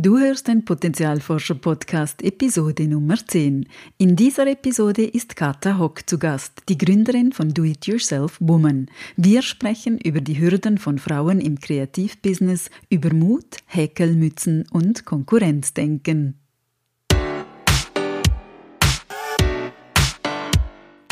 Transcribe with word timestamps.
Du 0.00 0.16
hörst 0.16 0.46
den 0.46 0.64
Potenzialforscher 0.64 1.56
Podcast 1.56 2.22
Episode 2.22 2.86
Nummer 2.86 3.16
10. 3.16 3.68
In 3.96 4.14
dieser 4.14 4.46
Episode 4.46 5.04
ist 5.04 5.34
Kata 5.34 5.76
Hock 5.76 6.08
zu 6.08 6.20
Gast, 6.20 6.62
die 6.68 6.78
Gründerin 6.78 7.32
von 7.32 7.52
Do 7.52 7.64
It 7.64 7.84
Yourself 7.88 8.36
Woman. 8.38 8.86
Wir 9.16 9.42
sprechen 9.42 9.98
über 9.98 10.20
die 10.20 10.38
Hürden 10.38 10.78
von 10.78 11.00
Frauen 11.00 11.40
im 11.40 11.58
Kreativbusiness, 11.58 12.70
über 12.88 13.12
Mut, 13.12 13.56
Häkelmützen 13.66 14.66
und 14.70 15.04
Konkurrenzdenken. 15.04 16.38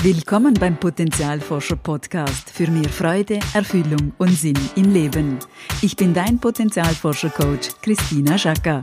Willkommen 0.06 0.54
beim 0.54 0.78
Potenzialforscher 0.78 1.74
Podcast 1.74 2.48
für 2.50 2.70
mehr 2.70 2.88
Freude, 2.88 3.40
Erfüllung 3.54 4.12
und 4.18 4.30
Sinn 4.30 4.56
im 4.76 4.92
Leben. 4.92 5.40
Ich 5.82 5.96
bin 5.96 6.14
dein 6.14 6.38
Potenzialforscher 6.38 7.30
Coach 7.30 7.70
Christina 7.82 8.38
Schaka. 8.38 8.82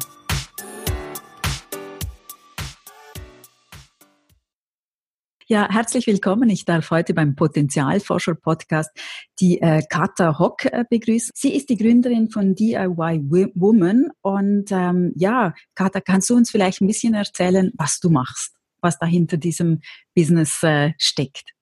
Ja, 5.47 5.69
herzlich 5.71 6.07
willkommen. 6.07 6.49
Ich 6.49 6.65
darf 6.65 6.91
heute 6.91 7.13
beim 7.13 7.37
Potenzialforscher 7.37 8.35
Podcast 8.35 8.91
die 9.39 9.61
äh, 9.61 9.81
Kata 9.89 10.37
Hock 10.39 10.65
äh, 10.65 10.83
begrüßen. 10.89 11.31
Sie 11.33 11.55
ist 11.55 11.69
die 11.69 11.77
Gründerin 11.77 12.31
von 12.31 12.53
DIY 12.53 13.29
Woman 13.55 14.09
und 14.21 14.73
ähm, 14.73 15.13
ja, 15.15 15.53
Kata, 15.73 16.01
kannst 16.01 16.29
du 16.29 16.35
uns 16.35 16.51
vielleicht 16.51 16.81
ein 16.81 16.87
bisschen 16.87 17.13
erzählen, 17.13 17.71
was 17.77 18.01
du 18.01 18.09
machst? 18.09 18.57
Was 18.83 18.99
da 18.99 19.05
hinter 19.05 19.37
diesem 19.37 19.81
Business 20.15 20.61
äh, 20.61 20.91
steckt. 20.97 21.53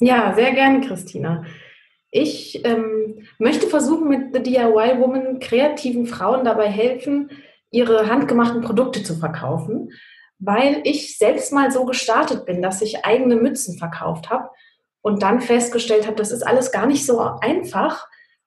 Ja, 0.00 0.34
sehr 0.34 0.52
gerne, 0.52 0.80
Christina. 0.86 1.44
Ich 2.10 2.64
ähm, 2.64 3.26
möchte 3.38 3.66
versuchen, 3.66 4.08
mit 4.08 4.34
The 4.34 4.42
DIY 4.42 5.00
Woman 5.00 5.40
kreativen 5.40 6.06
Frauen 6.06 6.44
dabei 6.44 6.68
helfen, 6.68 7.30
ihre 7.70 8.08
handgemachten 8.08 8.60
Produkte 8.62 9.02
zu 9.02 9.16
verkaufen, 9.16 9.90
weil 10.38 10.80
ich 10.84 11.18
selbst 11.18 11.52
mal 11.52 11.70
so 11.70 11.84
gestartet 11.84 12.46
bin, 12.46 12.62
dass 12.62 12.82
ich 12.82 13.04
eigene 13.04 13.36
Mützen 13.36 13.78
verkauft 13.78 14.30
habe 14.30 14.48
und 15.02 15.22
dann 15.22 15.40
festgestellt 15.40 16.06
habe, 16.06 16.16
das 16.16 16.30
ist 16.30 16.42
alles 16.42 16.72
gar 16.72 16.86
nicht 16.86 17.04
so 17.04 17.18
einfach 17.18 18.06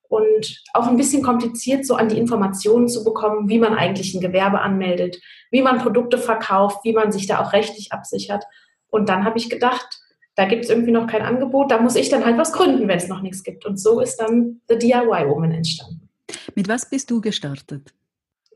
und 0.09 0.63
auch 0.73 0.87
ein 0.87 0.97
bisschen 0.97 1.23
kompliziert, 1.23 1.85
so 1.85 1.95
an 1.95 2.09
die 2.09 2.17
Informationen 2.17 2.87
zu 2.87 3.03
bekommen, 3.03 3.49
wie 3.49 3.59
man 3.59 3.73
eigentlich 3.73 4.13
ein 4.13 4.21
Gewerbe 4.21 4.61
anmeldet, 4.61 5.17
wie 5.51 5.61
man 5.61 5.79
Produkte 5.79 6.17
verkauft, 6.17 6.79
wie 6.83 6.93
man 6.93 7.11
sich 7.11 7.27
da 7.27 7.39
auch 7.39 7.53
rechtlich 7.53 7.91
absichert. 7.91 8.43
Und 8.89 9.09
dann 9.09 9.25
habe 9.25 9.37
ich 9.37 9.49
gedacht, 9.49 9.99
da 10.35 10.45
gibt 10.45 10.65
es 10.65 10.69
irgendwie 10.69 10.91
noch 10.91 11.07
kein 11.07 11.23
Angebot, 11.23 11.71
da 11.71 11.79
muss 11.79 11.95
ich 11.95 12.09
dann 12.09 12.25
halt 12.25 12.37
was 12.37 12.53
gründen, 12.53 12.87
wenn 12.87 12.97
es 12.97 13.07
noch 13.07 13.21
nichts 13.21 13.43
gibt. 13.43 13.65
Und 13.65 13.77
so 13.79 13.99
ist 13.99 14.17
dann 14.17 14.61
The 14.69 14.77
DIY 14.77 15.27
Woman 15.27 15.51
entstanden. 15.51 16.07
Mit 16.55 16.67
was 16.67 16.89
bist 16.89 17.09
du 17.09 17.21
gestartet? 17.21 17.93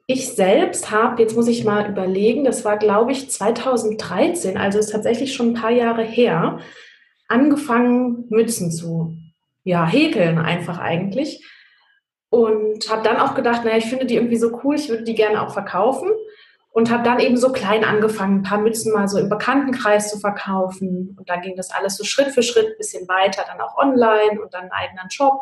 Ich 0.07 0.29
selbst 0.29 0.91
habe, 0.91 1.21
jetzt 1.21 1.35
muss 1.35 1.47
ich 1.47 1.63
mal 1.63 1.89
überlegen, 1.89 2.43
das 2.43 2.65
war 2.65 2.77
glaube 2.77 3.11
ich 3.11 3.29
2013, 3.29 4.57
also 4.57 4.77
ist 4.77 4.91
tatsächlich 4.91 5.33
schon 5.33 5.49
ein 5.49 5.53
paar 5.53 5.71
Jahre 5.71 6.03
her, 6.03 6.59
angefangen, 7.27 8.25
Mützen 8.29 8.71
zu 8.71 9.15
ja, 9.63 9.85
häkeln 9.85 10.37
einfach 10.37 10.79
eigentlich. 10.79 11.45
Und 12.29 12.89
habe 12.89 13.03
dann 13.03 13.17
auch 13.17 13.35
gedacht, 13.35 13.65
naja, 13.65 13.77
ich 13.77 13.85
finde 13.85 14.05
die 14.05 14.15
irgendwie 14.15 14.37
so 14.37 14.61
cool, 14.63 14.75
ich 14.75 14.89
würde 14.89 15.03
die 15.03 15.15
gerne 15.15 15.41
auch 15.41 15.53
verkaufen. 15.53 16.09
Und 16.73 16.89
habe 16.89 17.03
dann 17.03 17.19
eben 17.19 17.35
so 17.35 17.51
klein 17.51 17.83
angefangen, 17.83 18.39
ein 18.39 18.43
paar 18.43 18.61
Mützen 18.61 18.93
mal 18.93 19.09
so 19.09 19.19
im 19.19 19.27
Bekanntenkreis 19.27 20.09
zu 20.09 20.19
verkaufen. 20.19 21.15
Und 21.19 21.29
dann 21.29 21.41
ging 21.41 21.57
das 21.57 21.69
alles 21.71 21.97
so 21.97 22.05
Schritt 22.05 22.29
für 22.29 22.43
Schritt, 22.43 22.67
ein 22.67 22.77
bisschen 22.77 23.07
weiter, 23.09 23.43
dann 23.45 23.59
auch 23.59 23.77
online 23.77 24.41
und 24.41 24.53
dann 24.53 24.61
einen 24.61 24.71
eigenen 24.71 25.11
Shop. 25.11 25.41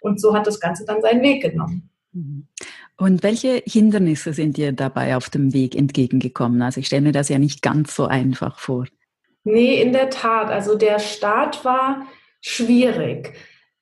Und 0.00 0.18
so 0.18 0.34
hat 0.34 0.46
das 0.46 0.60
Ganze 0.60 0.86
dann 0.86 1.02
seinen 1.02 1.20
Weg 1.20 1.42
genommen. 1.42 1.90
Mhm. 2.12 2.48
Und 2.96 3.22
welche 3.22 3.62
Hindernisse 3.66 4.32
sind 4.32 4.56
dir 4.56 4.72
dabei 4.72 5.16
auf 5.16 5.28
dem 5.28 5.52
Weg 5.52 5.74
entgegengekommen? 5.74 6.62
Also 6.62 6.80
ich 6.80 6.86
stelle 6.86 7.02
mir 7.02 7.12
das 7.12 7.28
ja 7.28 7.38
nicht 7.38 7.60
ganz 7.60 7.94
so 7.94 8.06
einfach 8.06 8.58
vor. 8.58 8.86
Nee, 9.44 9.82
in 9.82 9.92
der 9.92 10.08
Tat. 10.08 10.48
Also 10.50 10.76
der 10.76 10.98
Start 11.00 11.64
war 11.64 12.06
schwierig. 12.40 13.34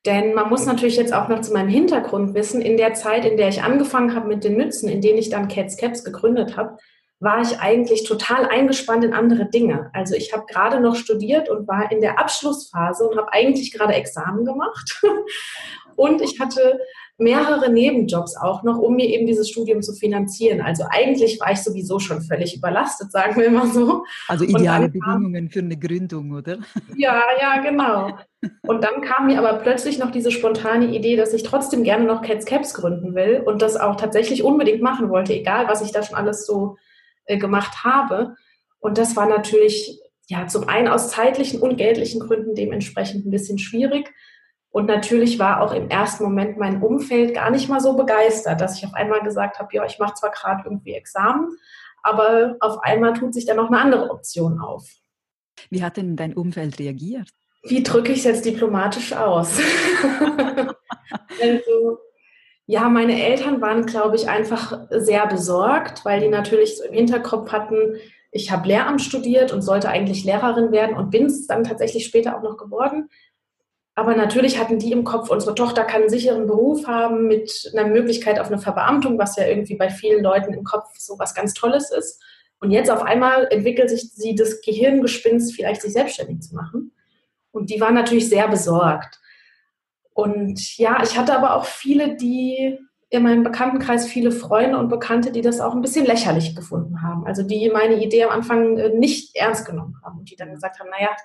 Denn 0.05 0.33
man 0.33 0.49
muss 0.49 0.65
natürlich 0.65 0.95
jetzt 0.95 1.13
auch 1.13 1.27
noch 1.27 1.41
zu 1.41 1.53
meinem 1.53 1.69
Hintergrund 1.69 2.33
wissen, 2.33 2.61
in 2.61 2.77
der 2.77 2.93
Zeit, 2.93 3.23
in 3.23 3.37
der 3.37 3.49
ich 3.49 3.61
angefangen 3.61 4.15
habe 4.15 4.27
mit 4.27 4.43
den 4.43 4.57
Nützen, 4.57 4.89
in 4.89 5.01
denen 5.01 5.19
ich 5.19 5.29
dann 5.29 5.47
Cats 5.47 5.77
Caps 5.77 6.03
gegründet 6.03 6.57
habe, 6.57 6.77
war 7.19 7.39
ich 7.41 7.59
eigentlich 7.59 8.03
total 8.03 8.47
eingespannt 8.47 9.03
in 9.03 9.13
andere 9.13 9.45
Dinge. 9.45 9.91
Also 9.93 10.15
ich 10.15 10.33
habe 10.33 10.45
gerade 10.47 10.79
noch 10.79 10.95
studiert 10.95 11.49
und 11.49 11.67
war 11.67 11.91
in 11.91 12.01
der 12.01 12.19
Abschlussphase 12.19 13.07
und 13.07 13.15
habe 13.15 13.31
eigentlich 13.31 13.71
gerade 13.71 13.93
Examen 13.93 14.43
gemacht. 14.43 15.01
Und 15.97 16.21
ich 16.21 16.39
hatte 16.39 16.79
mehrere 17.21 17.71
Nebenjobs 17.71 18.35
auch 18.35 18.63
noch, 18.63 18.77
um 18.79 18.95
mir 18.95 19.07
eben 19.07 19.27
dieses 19.27 19.49
Studium 19.49 19.81
zu 19.81 19.93
finanzieren. 19.93 20.61
Also 20.61 20.83
eigentlich 20.89 21.39
war 21.39 21.51
ich 21.51 21.59
sowieso 21.59 21.99
schon 21.99 22.21
völlig 22.21 22.57
überlastet, 22.57 23.11
sagen 23.11 23.39
wir 23.39 23.51
mal 23.51 23.67
so. 23.67 24.03
Also 24.27 24.43
ideale 24.43 24.89
Bedingungen 24.89 25.49
für 25.49 25.59
eine 25.59 25.77
Gründung, 25.77 26.31
oder? 26.31 26.57
Ja, 26.97 27.21
ja, 27.39 27.61
genau. 27.61 28.17
Und 28.63 28.83
dann 28.83 29.01
kam 29.01 29.27
mir 29.27 29.37
aber 29.37 29.59
plötzlich 29.59 29.99
noch 29.99 30.11
diese 30.11 30.31
spontane 30.31 30.95
Idee, 30.95 31.15
dass 31.15 31.33
ich 31.33 31.43
trotzdem 31.43 31.83
gerne 31.83 32.05
noch 32.05 32.21
Cats 32.23 32.45
Caps 32.45 32.73
gründen 32.73 33.13
will 33.13 33.43
und 33.45 33.61
das 33.61 33.77
auch 33.77 33.95
tatsächlich 33.95 34.43
unbedingt 34.43 34.81
machen 34.81 35.09
wollte, 35.09 35.33
egal 35.33 35.67
was 35.67 35.81
ich 35.81 35.91
da 35.91 36.01
schon 36.03 36.17
alles 36.17 36.45
so 36.45 36.77
äh, 37.25 37.37
gemacht 37.37 37.83
habe. 37.83 38.35
Und 38.79 38.97
das 38.97 39.15
war 39.15 39.27
natürlich 39.27 39.99
ja 40.27 40.47
zum 40.47 40.67
einen 40.67 40.87
aus 40.87 41.09
zeitlichen 41.11 41.61
und 41.61 41.77
geldlichen 41.77 42.19
Gründen 42.19 42.55
dementsprechend 42.55 43.25
ein 43.25 43.31
bisschen 43.31 43.59
schwierig. 43.59 44.11
Und 44.71 44.87
natürlich 44.87 45.37
war 45.37 45.61
auch 45.61 45.73
im 45.73 45.89
ersten 45.89 46.23
Moment 46.23 46.57
mein 46.57 46.81
Umfeld 46.81 47.33
gar 47.33 47.51
nicht 47.51 47.67
mal 47.67 47.81
so 47.81 47.95
begeistert, 47.95 48.61
dass 48.61 48.77
ich 48.77 48.85
auf 48.85 48.93
einmal 48.93 49.21
gesagt 49.21 49.59
habe, 49.59 49.69
ja, 49.73 49.85
ich 49.85 49.99
mache 49.99 50.13
zwar 50.13 50.31
gerade 50.31 50.63
irgendwie 50.63 50.93
Examen, 50.93 51.57
aber 52.03 52.55
auf 52.61 52.79
einmal 52.81 53.13
tut 53.13 53.33
sich 53.33 53.45
dann 53.45 53.57
noch 53.57 53.67
eine 53.67 53.79
andere 53.79 54.09
Option 54.09 54.59
auf. 54.59 54.89
Wie 55.69 55.83
hat 55.83 55.97
denn 55.97 56.15
dein 56.15 56.33
Umfeld 56.33 56.79
reagiert? 56.79 57.29
Wie 57.63 57.83
drücke 57.83 58.13
ich 58.13 58.19
es 58.19 58.25
jetzt 58.25 58.45
diplomatisch 58.45 59.13
aus? 59.13 59.59
also, 61.41 61.99
ja, 62.65 62.89
meine 62.89 63.21
Eltern 63.21 63.61
waren, 63.61 63.85
glaube 63.85 64.15
ich, 64.15 64.29
einfach 64.29 64.87
sehr 64.89 65.27
besorgt, 65.27 66.05
weil 66.05 66.21
die 66.21 66.29
natürlich 66.29 66.77
so 66.77 66.85
im 66.85 66.93
Hinterkopf 66.93 67.51
hatten, 67.51 67.97
ich 68.31 68.49
habe 68.49 68.67
Lehramt 68.67 69.01
studiert 69.01 69.51
und 69.51 69.61
sollte 69.61 69.89
eigentlich 69.89 70.23
Lehrerin 70.23 70.71
werden 70.71 70.95
und 70.95 71.11
bin 71.11 71.25
es 71.25 71.47
dann 71.47 71.65
tatsächlich 71.65 72.05
später 72.05 72.37
auch 72.37 72.41
noch 72.41 72.57
geworden. 72.57 73.09
Aber 74.01 74.15
natürlich 74.15 74.57
hatten 74.57 74.79
die 74.79 74.91
im 74.93 75.03
Kopf, 75.03 75.29
unsere 75.29 75.53
Tochter 75.53 75.83
kann 75.83 76.01
einen 76.01 76.09
sicheren 76.09 76.47
Beruf 76.47 76.87
haben 76.87 77.27
mit 77.27 77.71
einer 77.71 77.87
Möglichkeit 77.87 78.39
auf 78.39 78.47
eine 78.47 78.57
Verbeamtung, 78.57 79.19
was 79.19 79.35
ja 79.35 79.45
irgendwie 79.45 79.75
bei 79.75 79.91
vielen 79.91 80.23
Leuten 80.23 80.55
im 80.55 80.63
Kopf 80.63 80.97
so 80.97 81.19
was 81.19 81.35
ganz 81.35 81.53
Tolles 81.53 81.91
ist. 81.91 82.19
Und 82.59 82.71
jetzt 82.71 82.89
auf 82.89 83.03
einmal 83.03 83.45
entwickelt 83.51 83.91
sich 83.91 84.11
sie 84.11 84.33
das 84.33 84.61
Gehirngespinst, 84.61 85.53
vielleicht 85.53 85.83
sich 85.83 85.93
selbstständig 85.93 86.41
zu 86.41 86.55
machen. 86.55 86.93
Und 87.51 87.69
die 87.69 87.79
waren 87.79 87.93
natürlich 87.93 88.27
sehr 88.27 88.47
besorgt. 88.47 89.19
Und 90.15 90.79
ja, 90.79 91.03
ich 91.03 91.15
hatte 91.15 91.37
aber 91.37 91.55
auch 91.55 91.65
viele, 91.65 92.15
die 92.15 92.79
in 93.11 93.21
meinem 93.21 93.43
Bekanntenkreis, 93.43 94.07
viele 94.07 94.31
Freunde 94.31 94.79
und 94.79 94.89
Bekannte, 94.89 95.31
die 95.31 95.41
das 95.41 95.61
auch 95.61 95.75
ein 95.75 95.81
bisschen 95.83 96.07
lächerlich 96.07 96.55
gefunden 96.55 97.03
haben. 97.03 97.27
Also 97.27 97.43
die 97.43 97.69
meine 97.69 98.03
Idee 98.03 98.23
am 98.23 98.31
Anfang 98.31 98.79
äh, 98.79 98.89
nicht 98.97 99.35
ernst 99.35 99.67
genommen 99.67 100.01
haben 100.03 100.17
und 100.17 100.31
die 100.31 100.35
dann 100.35 100.49
gesagt 100.49 100.79
haben, 100.79 100.89
naja, 100.89 101.15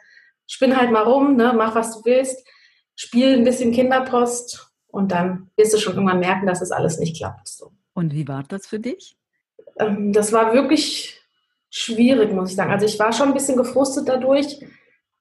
spinn 0.47 0.77
halt 0.77 0.91
mal 0.91 1.05
rum, 1.05 1.37
ne, 1.37 1.55
mach 1.57 1.75
was 1.75 1.97
du 1.97 2.05
willst 2.05 2.47
spiel 2.97 3.35
ein 3.35 3.45
bisschen 3.45 3.73
Kinderpost 3.73 4.73
und 4.89 5.13
dann 5.13 5.51
wirst 5.57 5.75
du 5.75 5.79
schon 5.79 5.95
irgendwann 5.95 6.21
merken, 6.21 6.47
dass 6.47 6.63
es 6.63 6.73
alles 6.73 6.99
nicht 6.99 7.17
klappt. 7.17 7.49
So. 7.49 7.71
Und 7.95 8.13
wie 8.13 8.27
war 8.27 8.43
das 8.43 8.67
für 8.67 8.81
dich? 8.81 9.17
Ähm, 9.79 10.13
das 10.13 10.33
war 10.33 10.53
wirklich 10.53 11.21
schwierig, 11.71 12.33
muss 12.33 12.51
ich 12.51 12.57
sagen. 12.57 12.73
Also 12.73 12.87
ich 12.87 12.99
war 12.99 13.13
schon 13.13 13.29
ein 13.29 13.35
bisschen 13.35 13.57
gefrustet 13.57 14.09
dadurch, 14.09 14.65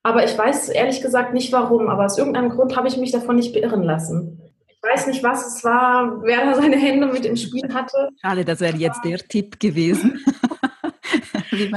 aber 0.04 0.24
ich 0.24 0.38
weiß 0.38 0.70
ehrlich 0.70 1.02
gesagt 1.02 1.34
nicht 1.34 1.52
warum. 1.52 1.90
Aber 1.90 2.06
aus 2.06 2.18
irgendeinem 2.18 2.50
Grund 2.50 2.76
habe 2.76 2.88
ich 2.88 2.98
mich 2.98 3.12
davon 3.12 3.36
nicht 3.36 3.54
beirren 3.54 3.84
lassen. 3.84 4.42
Ich 4.68 4.82
weiß 4.82 5.08
nicht, 5.08 5.24
was 5.24 5.48
es 5.48 5.64
war, 5.64 6.22
wer 6.24 6.46
da 6.46 6.56
seine 6.56 6.78
Hände 6.78 7.08
mit 7.08 7.26
im 7.26 7.36
Spiel 7.36 7.74
hatte. 7.74 8.10
Schade, 8.22 8.46
das 8.46 8.60
wäre 8.60 8.78
jetzt 8.78 9.04
der 9.04 9.18
Tipp 9.18 9.60
gewesen. 9.60 10.24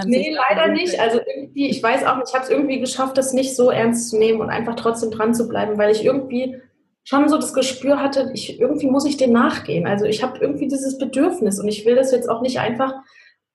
nee, 0.06 0.34
leider 0.34 0.72
nicht. 0.72 1.00
Also 1.00 1.20
irgendwie, 1.24 1.68
ich 1.68 1.82
weiß 1.82 2.04
auch 2.04 2.16
nicht, 2.16 2.28
ich 2.28 2.34
habe 2.34 2.44
es 2.44 2.50
irgendwie 2.50 2.80
geschafft, 2.80 3.18
das 3.18 3.32
nicht 3.32 3.56
so 3.56 3.70
ernst 3.70 4.10
zu 4.10 4.18
nehmen 4.18 4.40
und 4.40 4.50
einfach 4.50 4.76
trotzdem 4.76 5.10
dran 5.10 5.34
zu 5.34 5.48
bleiben, 5.48 5.78
weil 5.78 5.90
ich 5.90 6.04
irgendwie 6.04 6.56
schon 7.04 7.28
so 7.28 7.36
das 7.36 7.54
Gespür 7.54 8.02
hatte, 8.02 8.30
ich, 8.34 8.60
irgendwie 8.60 8.88
muss 8.88 9.06
ich 9.06 9.16
dem 9.16 9.32
nachgehen. 9.32 9.86
Also 9.86 10.04
ich 10.04 10.22
habe 10.22 10.38
irgendwie 10.40 10.68
dieses 10.68 10.98
Bedürfnis 10.98 11.58
und 11.58 11.68
ich 11.68 11.86
will 11.86 11.96
das 11.96 12.12
jetzt 12.12 12.28
auch 12.28 12.42
nicht 12.42 12.60
einfach, 12.60 12.94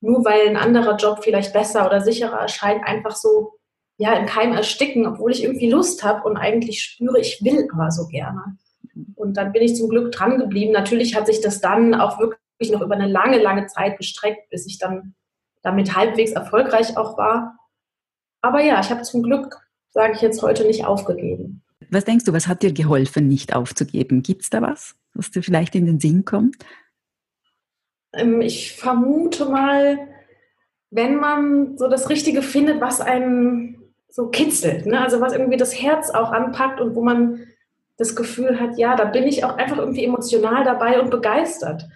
nur 0.01 0.25
weil 0.25 0.47
ein 0.47 0.57
anderer 0.57 0.97
Job 0.97 1.19
vielleicht 1.23 1.53
besser 1.53 1.85
oder 1.85 2.01
sicherer 2.01 2.39
erscheint, 2.39 2.83
einfach 2.83 3.15
so 3.15 3.53
ja, 3.97 4.13
im 4.13 4.25
Keim 4.25 4.53
ersticken, 4.53 5.05
obwohl 5.05 5.31
ich 5.31 5.43
irgendwie 5.43 5.69
Lust 5.69 6.03
habe 6.03 6.27
und 6.27 6.35
eigentlich 6.37 6.81
spüre, 6.81 7.19
ich 7.19 7.43
will 7.43 7.67
aber 7.71 7.91
so 7.91 8.07
gerne. 8.07 8.57
Und 9.15 9.37
dann 9.37 9.51
bin 9.51 9.61
ich 9.61 9.75
zum 9.75 9.89
Glück 9.89 10.11
dran 10.11 10.39
geblieben. 10.39 10.71
Natürlich 10.71 11.15
hat 11.15 11.27
sich 11.27 11.41
das 11.41 11.61
dann 11.61 11.93
auch 11.93 12.19
wirklich 12.19 12.71
noch 12.71 12.81
über 12.81 12.95
eine 12.95 13.07
lange, 13.07 13.41
lange 13.41 13.67
Zeit 13.67 13.97
gestreckt, 13.97 14.49
bis 14.49 14.67
ich 14.67 14.77
dann 14.77 15.15
damit 15.63 15.95
halbwegs 15.95 16.31
erfolgreich 16.31 16.97
auch 16.97 17.17
war. 17.17 17.57
Aber 18.41 18.61
ja, 18.61 18.79
ich 18.79 18.89
habe 18.89 19.01
zum 19.01 19.23
Glück, 19.23 19.57
sage 19.91 20.13
ich 20.13 20.21
jetzt 20.21 20.41
heute, 20.41 20.65
nicht 20.65 20.85
aufgegeben. 20.85 21.63
Was 21.89 22.05
denkst 22.05 22.25
du, 22.25 22.33
was 22.33 22.47
hat 22.47 22.61
dir 22.63 22.73
geholfen, 22.73 23.27
nicht 23.27 23.55
aufzugeben? 23.55 24.21
Gibt 24.21 24.43
es 24.43 24.49
da 24.49 24.61
was, 24.61 24.95
was 25.13 25.31
dir 25.31 25.43
vielleicht 25.43 25.75
in 25.75 25.85
den 25.85 25.99
Sinn 25.99 26.25
kommt? 26.25 26.57
Ähm, 28.13 28.41
ich 28.41 28.73
vermute 28.75 29.45
mal, 29.45 29.97
wenn 30.91 31.15
man 31.15 31.77
so 31.77 31.87
das 31.87 32.09
Richtige 32.09 32.41
findet, 32.41 32.81
was 32.81 33.01
einen 33.01 33.83
so 34.09 34.27
kitzelt, 34.27 34.85
ne? 34.85 35.01
also 35.01 35.21
was 35.21 35.33
irgendwie 35.33 35.57
das 35.57 35.81
Herz 35.81 36.11
auch 36.11 36.31
anpackt 36.31 36.79
und 36.79 36.93
wo 36.93 37.03
man 37.03 37.47
das 37.97 38.15
Gefühl 38.15 38.59
hat, 38.59 38.77
ja, 38.77 38.95
da 38.95 39.05
bin 39.05 39.23
ich 39.23 39.43
auch 39.43 39.57
einfach 39.57 39.77
irgendwie 39.77 40.03
emotional 40.03 40.63
dabei 40.63 40.99
und 40.99 41.09
begeistert. 41.09 41.87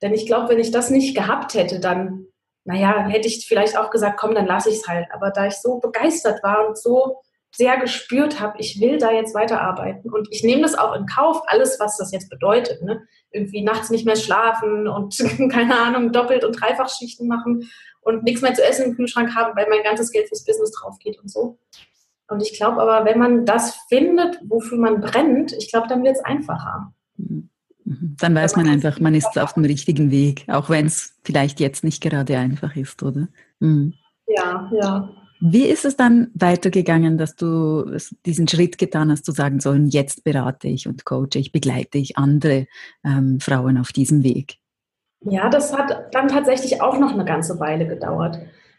Denn 0.00 0.14
ich 0.14 0.26
glaube, 0.26 0.50
wenn 0.50 0.60
ich 0.60 0.70
das 0.70 0.90
nicht 0.90 1.14
gehabt 1.14 1.54
hätte, 1.54 1.80
dann, 1.80 2.26
naja, 2.68 3.06
hätte 3.08 3.26
ich 3.26 3.46
vielleicht 3.48 3.78
auch 3.78 3.90
gesagt, 3.90 4.18
komm, 4.20 4.34
dann 4.34 4.46
lasse 4.46 4.68
ich 4.68 4.76
es 4.76 4.86
halt. 4.86 5.06
Aber 5.10 5.30
da 5.30 5.46
ich 5.46 5.54
so 5.54 5.78
begeistert 5.78 6.42
war 6.42 6.68
und 6.68 6.76
so 6.76 7.22
sehr 7.50 7.78
gespürt 7.78 8.40
habe, 8.40 8.58
ich 8.58 8.78
will 8.78 8.98
da 8.98 9.10
jetzt 9.10 9.34
weiterarbeiten 9.34 10.12
und 10.12 10.28
ich 10.30 10.44
nehme 10.44 10.60
das 10.60 10.74
auch 10.76 10.94
in 10.94 11.06
Kauf, 11.06 11.40
alles, 11.46 11.80
was 11.80 11.96
das 11.96 12.12
jetzt 12.12 12.28
bedeutet. 12.28 12.82
Ne? 12.82 13.00
Irgendwie 13.30 13.62
nachts 13.62 13.88
nicht 13.88 14.04
mehr 14.04 14.16
schlafen 14.16 14.86
und 14.86 15.16
keine 15.50 15.78
Ahnung, 15.80 16.12
doppelt 16.12 16.44
und 16.44 16.60
dreifach 16.60 16.90
Schichten 16.90 17.26
machen 17.26 17.70
und 18.02 18.24
nichts 18.24 18.42
mehr 18.42 18.52
zu 18.52 18.62
essen 18.62 18.84
im 18.84 18.96
Kühlschrank 18.96 19.34
haben, 19.34 19.56
weil 19.56 19.66
mein 19.70 19.82
ganzes 19.82 20.10
Geld 20.10 20.28
fürs 20.28 20.44
Business 20.44 20.70
drauf 20.72 20.98
geht 20.98 21.18
und 21.22 21.30
so. 21.30 21.58
Und 22.28 22.42
ich 22.42 22.54
glaube 22.54 22.82
aber, 22.82 23.06
wenn 23.06 23.18
man 23.18 23.46
das 23.46 23.78
findet, 23.88 24.40
wofür 24.46 24.76
man 24.76 25.00
brennt, 25.00 25.54
ich 25.54 25.70
glaube, 25.70 25.88
dann 25.88 26.04
wird 26.04 26.16
es 26.16 26.24
einfacher. 26.24 26.92
Mhm. 27.16 27.47
Dann 28.20 28.34
weiß 28.34 28.56
man 28.56 28.68
einfach, 28.68 29.00
man 29.00 29.14
ist 29.14 29.38
auf 29.38 29.54
dem 29.54 29.64
richtigen 29.64 30.10
Weg, 30.10 30.44
auch 30.48 30.68
wenn 30.68 30.86
es 30.86 31.14
vielleicht 31.24 31.60
jetzt 31.60 31.84
nicht 31.84 32.02
gerade 32.02 32.36
einfach 32.38 32.76
ist, 32.76 33.02
oder? 33.02 33.28
Mhm. 33.60 33.94
Ja, 34.26 34.70
ja. 34.78 35.10
Wie 35.40 35.66
ist 35.66 35.84
es 35.84 35.96
dann 35.96 36.30
weitergegangen, 36.34 37.16
dass 37.16 37.36
du 37.36 37.96
diesen 38.26 38.48
Schritt 38.48 38.76
getan 38.76 39.10
hast, 39.10 39.24
zu 39.24 39.32
sagen 39.32 39.60
sollen, 39.60 39.86
jetzt 39.86 40.24
berate 40.24 40.68
ich 40.68 40.88
und 40.88 41.04
coache 41.04 41.36
ich, 41.36 41.52
begleite 41.52 41.98
ich 41.98 42.18
andere 42.18 42.66
ähm, 43.04 43.38
Frauen 43.40 43.78
auf 43.78 43.92
diesem 43.92 44.24
Weg? 44.24 44.56
Ja, 45.24 45.48
das 45.48 45.76
hat 45.76 46.12
dann 46.12 46.28
tatsächlich 46.28 46.82
auch 46.82 46.98
noch 46.98 47.12
eine 47.12 47.24
ganze 47.24 47.58
Weile 47.60 47.86
gedauert. 47.86 48.38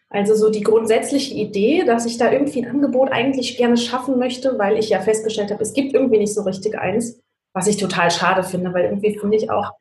Also 0.09 0.35
so 0.35 0.49
die 0.49 0.61
grundsätzliche 0.61 1.35
Idee, 1.35 1.83
dass 1.85 2.05
ich 2.05 2.17
da 2.17 2.31
irgendwie 2.31 2.65
ein 2.65 2.71
Angebot 2.71 3.11
eigentlich 3.11 3.57
gerne 3.57 3.77
schaffen 3.77 4.17
möchte, 4.17 4.57
weil 4.57 4.77
ich 4.77 4.89
ja 4.89 4.99
festgestellt 4.99 5.51
habe, 5.51 5.61
es 5.61 5.73
gibt 5.73 5.93
irgendwie 5.93 6.17
nicht 6.17 6.33
so 6.33 6.41
richtig 6.41 6.77
eins, 6.77 7.21
was 7.59 7.67
ich 7.67 7.75
total 7.75 8.09
schade 8.09 8.43
finde, 8.43 8.73
weil 8.73 8.85
irgendwie 8.85 9.19
finde 9.19 9.35
ich 9.35 9.51
auch, 9.51 9.73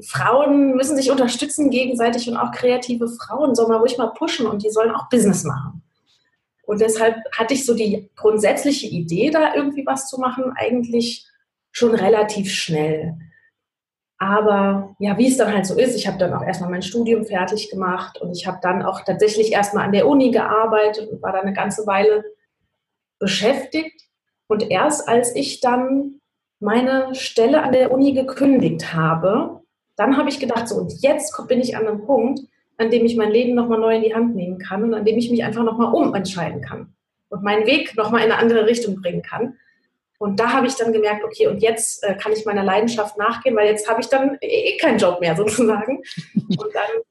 Frauen 0.00 0.76
müssen 0.76 0.96
sich 0.96 1.10
unterstützen 1.10 1.70
gegenseitig 1.70 2.28
und 2.28 2.36
auch 2.36 2.52
kreative 2.52 3.08
Frauen 3.08 3.56
soll 3.56 3.66
man 3.66 3.80
ruhig 3.80 3.98
mal 3.98 4.12
pushen 4.12 4.46
und 4.46 4.62
die 4.62 4.70
sollen 4.70 4.94
auch 4.94 5.08
Business 5.08 5.42
machen. 5.42 5.82
Und 6.62 6.80
deshalb 6.80 7.16
hatte 7.36 7.54
ich 7.54 7.66
so 7.66 7.74
die 7.74 8.10
grundsätzliche 8.14 8.86
Idee, 8.86 9.30
da 9.30 9.54
irgendwie 9.54 9.84
was 9.84 10.08
zu 10.08 10.20
machen, 10.20 10.52
eigentlich 10.54 11.26
schon 11.72 11.94
relativ 11.94 12.52
schnell. 12.52 13.16
Aber 14.18 14.94
ja, 15.00 15.18
wie 15.18 15.26
es 15.26 15.36
dann 15.36 15.52
halt 15.52 15.66
so 15.66 15.76
ist, 15.76 15.96
ich 15.96 16.06
habe 16.06 16.18
dann 16.18 16.32
auch 16.32 16.42
erstmal 16.42 16.70
mein 16.70 16.82
Studium 16.82 17.24
fertig 17.24 17.70
gemacht 17.70 18.20
und 18.20 18.30
ich 18.30 18.46
habe 18.46 18.58
dann 18.62 18.82
auch 18.82 19.00
tatsächlich 19.02 19.52
erstmal 19.52 19.84
an 19.84 19.92
der 19.92 20.06
Uni 20.06 20.30
gearbeitet 20.30 21.10
und 21.10 21.22
war 21.22 21.32
da 21.32 21.40
eine 21.40 21.52
ganze 21.52 21.88
Weile 21.88 22.24
beschäftigt. 23.18 24.02
Und 24.46 24.70
erst 24.70 25.08
als 25.08 25.34
ich 25.34 25.60
dann 25.60 26.15
meine 26.60 27.14
Stelle 27.14 27.62
an 27.62 27.72
der 27.72 27.92
Uni 27.92 28.12
gekündigt 28.12 28.94
habe, 28.94 29.60
dann 29.96 30.16
habe 30.16 30.28
ich 30.28 30.40
gedacht, 30.40 30.68
so 30.68 30.76
und 30.76 30.92
jetzt 31.02 31.34
bin 31.48 31.60
ich 31.60 31.76
an 31.76 31.86
einem 31.86 32.04
Punkt, 32.04 32.40
an 32.78 32.90
dem 32.90 33.04
ich 33.04 33.16
mein 33.16 33.30
Leben 33.30 33.54
nochmal 33.54 33.78
neu 33.78 33.96
in 33.96 34.02
die 34.02 34.14
Hand 34.14 34.34
nehmen 34.34 34.58
kann 34.58 34.82
und 34.82 34.94
an 34.94 35.04
dem 35.04 35.16
ich 35.16 35.30
mich 35.30 35.44
einfach 35.44 35.64
nochmal 35.64 35.92
umentscheiden 35.92 36.60
kann 36.60 36.94
und 37.28 37.42
meinen 37.42 37.66
Weg 37.66 37.96
nochmal 37.96 38.22
in 38.22 38.30
eine 38.30 38.40
andere 38.40 38.66
Richtung 38.66 39.00
bringen 39.00 39.22
kann. 39.22 39.54
Und 40.18 40.40
da 40.40 40.52
habe 40.52 40.66
ich 40.66 40.74
dann 40.76 40.92
gemerkt, 40.92 41.24
okay, 41.24 41.46
und 41.46 41.62
jetzt 41.62 42.02
äh, 42.02 42.14
kann 42.14 42.32
ich 42.32 42.46
meiner 42.46 42.64
Leidenschaft 42.64 43.18
nachgehen, 43.18 43.54
weil 43.54 43.68
jetzt 43.68 43.88
habe 43.88 44.00
ich 44.00 44.08
dann 44.08 44.38
eh, 44.40 44.70
eh 44.70 44.76
keinen 44.78 44.98
Job 44.98 45.20
mehr 45.20 45.36
sozusagen. 45.36 46.02
Und 46.34 46.74
dann 46.74 47.02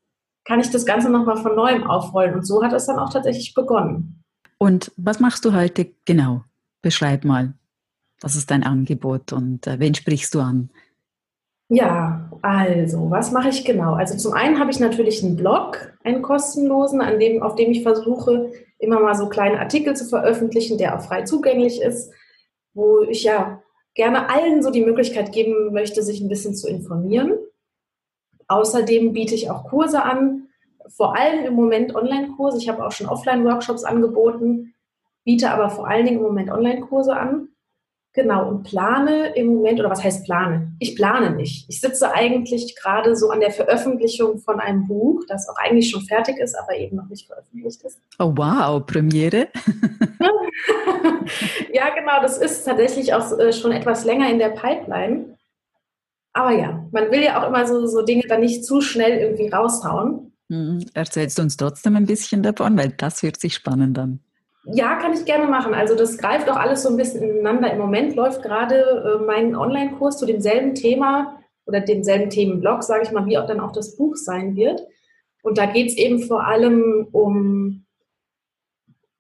kann 0.44 0.60
ich 0.60 0.72
das 0.72 0.86
Ganze 0.86 1.10
nochmal 1.10 1.38
von 1.38 1.56
neuem 1.56 1.84
aufrollen. 1.84 2.36
Und 2.36 2.48
so 2.48 2.64
hat 2.64 2.74
es 2.74 2.88
dann 2.88 2.98
auch 2.98 3.12
tatsächlich 3.12 3.54
begonnen. 3.54 4.24
Und 4.58 4.92
was 4.98 5.20
machst 5.20 5.46
du 5.46 5.54
heute 5.54 5.88
genau? 6.06 6.44
Beschreib 6.82 7.26
mal. 7.26 7.54
Was 8.26 8.36
ist 8.36 8.50
dein 8.50 8.64
Angebot 8.64 9.34
und 9.34 9.68
äh, 9.68 9.78
wen 9.78 9.94
sprichst 9.94 10.34
du 10.34 10.40
an? 10.40 10.72
Ja, 11.70 12.28
also, 12.42 13.12
was 13.12 13.32
mache 13.32 13.50
ich 13.50 13.64
genau? 13.64 13.94
Also 13.94 14.18
zum 14.18 14.34
einen 14.34 14.60
habe 14.60 14.72
ich 14.72 14.80
natürlich 14.80 15.24
einen 15.24 15.36
Blog, 15.36 15.94
einen 16.04 16.24
kostenlosen, 16.24 17.02
an 17.02 17.20
dem, 17.20 17.44
auf 17.44 17.54
dem 17.54 17.70
ich 17.70 17.84
versuche, 17.84 18.52
immer 18.80 19.00
mal 19.00 19.14
so 19.14 19.30
kleine 19.30 19.60
Artikel 19.60 19.96
zu 19.96 20.06
veröffentlichen, 20.06 20.80
der 20.80 20.98
auch 20.98 21.04
frei 21.04 21.22
zugänglich 21.22 21.80
ist, 21.80 22.12
wo 22.74 23.02
ich 23.02 23.24
ja 23.24 23.62
gerne 23.94 24.28
allen 24.28 24.64
so 24.64 24.72
die 24.72 24.84
Möglichkeit 24.84 25.32
geben 25.32 25.72
möchte, 25.72 26.02
sich 26.02 26.20
ein 26.20 26.28
bisschen 26.28 26.56
zu 26.56 26.68
informieren. 26.68 27.38
Außerdem 28.48 29.14
biete 29.14 29.36
ich 29.36 29.52
auch 29.52 29.66
Kurse 29.66 30.02
an, 30.02 30.48
vor 30.88 31.16
allem 31.16 31.46
im 31.46 31.54
Moment 31.54 31.94
Online-Kurse. 31.94 32.58
Ich 32.58 32.70
habe 32.70 32.88
auch 32.88 32.92
schon 32.92 33.06
Offline-Workshops 33.06 33.84
angeboten, 33.84 34.74
biete 35.26 35.52
aber 35.52 35.70
vor 35.70 35.88
allen 35.88 36.08
Dingen 36.08 36.18
im 36.18 36.24
Moment 36.24 36.50
Online-Kurse 36.50 37.16
an. 37.16 37.50
Genau, 38.16 38.48
und 38.48 38.64
plane 38.64 39.36
im 39.36 39.48
Moment, 39.48 39.82
oder 39.82 39.90
was 39.90 40.02
heißt 40.02 40.24
plane? 40.24 40.72
Ich 40.80 40.96
plane 40.96 41.32
nicht. 41.32 41.66
Ich 41.68 41.82
sitze 41.82 42.14
eigentlich 42.14 42.74
gerade 42.82 43.18
so 43.18 43.30
an 43.30 43.42
der 43.42 43.52
Veröffentlichung 43.52 44.40
von 44.40 44.62
einem 44.62 44.88
Buch, 44.88 45.26
das 45.28 45.50
auch 45.50 45.58
eigentlich 45.58 45.90
schon 45.90 46.02
fertig 46.02 46.38
ist, 46.38 46.56
aber 46.56 46.78
eben 46.78 46.96
noch 46.96 47.10
nicht 47.10 47.28
veröffentlicht 47.28 47.84
ist. 47.84 48.00
Oh 48.18 48.32
wow, 48.34 48.86
Premiere. 48.86 49.50
ja, 51.74 51.90
genau, 51.94 52.22
das 52.22 52.38
ist 52.38 52.64
tatsächlich 52.64 53.14
auch 53.14 53.38
äh, 53.38 53.52
schon 53.52 53.74
etwas 53.74 54.06
länger 54.06 54.30
in 54.30 54.40
der 54.40 54.52
Pipeline. 54.52 55.38
Aber 56.32 56.52
ja, 56.52 56.88
man 56.92 57.12
will 57.12 57.22
ja 57.22 57.44
auch 57.44 57.50
immer 57.50 57.68
so, 57.68 57.86
so 57.86 58.02
Dinge 58.02 58.24
dann 58.30 58.40
nicht 58.40 58.64
zu 58.64 58.80
schnell 58.80 59.20
irgendwie 59.20 59.50
raushauen. 59.50 60.32
Mhm. 60.48 60.86
Erzählst 60.94 61.38
du 61.38 61.42
uns 61.42 61.58
trotzdem 61.58 61.98
ein 61.98 62.06
bisschen 62.06 62.44
davon, 62.44 62.78
weil 62.78 62.92
das 62.92 63.24
hört 63.24 63.42
sich 63.42 63.56
spannend 63.56 64.00
an. 64.00 64.22
Ja, 64.68 64.96
kann 64.96 65.14
ich 65.14 65.26
gerne 65.26 65.48
machen. 65.48 65.74
Also 65.74 65.96
das 65.96 66.18
greift 66.18 66.50
auch 66.50 66.56
alles 66.56 66.84
so 66.84 66.90
ein 66.90 66.98
bisschen 66.98 67.22
ineinander. 67.24 67.72
Im 67.72 67.78
Moment 67.78 68.16
läuft 68.16 68.42
gerade 68.42 69.20
äh, 69.22 69.26
mein 69.26 69.56
Online-Kurs 69.56 70.18
zu 70.18 70.26
demselben 70.26 70.74
Thema 70.74 71.40
oder 71.66 71.82
demselben 71.82 72.30
Themenblock, 72.30 72.84
sage 72.84 73.04
ich 73.04 73.12
mal, 73.12 73.26
wie 73.28 73.38
auch 73.38 73.46
dann 73.46 73.60
auch 73.60 73.72
das 73.72 73.96
Buch 73.96 74.16
sein 74.16 74.56
wird. 74.56 74.82
Und 75.44 75.60
da 75.60 75.68
geht 75.68 75.90
es 75.90 75.98
eben 75.98 76.24
vor 76.24 76.48
allem 76.48 77.08
um, 77.12 77.86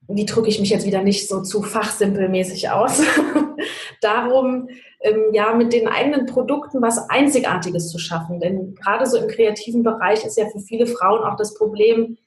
wie 0.08 0.26
drücke 0.26 0.50
ich 0.50 0.60
mich 0.60 0.72
jetzt 0.72 0.88
wieder 0.88 1.04
nicht 1.04 1.28
so 1.28 1.44
zu 1.44 1.62
fachsimpelmäßig 1.62 2.72
aus, 2.72 3.04
darum, 4.02 4.70
ähm, 5.02 5.26
ja, 5.34 5.54
mit 5.54 5.74
den 5.74 5.88
eigenen 5.88 6.26
Produkten 6.26 6.82
was 6.82 7.10
Einzigartiges 7.10 7.90
zu 7.90 8.00
schaffen. 8.00 8.40
Denn 8.40 8.74
gerade 8.74 9.06
so 9.06 9.18
im 9.18 9.28
kreativen 9.28 9.84
Bereich 9.84 10.26
ist 10.26 10.38
ja 10.38 10.48
für 10.50 10.60
viele 10.60 10.88
Frauen 10.88 11.24
auch 11.24 11.36
das 11.36 11.54
Problem, 11.54 12.18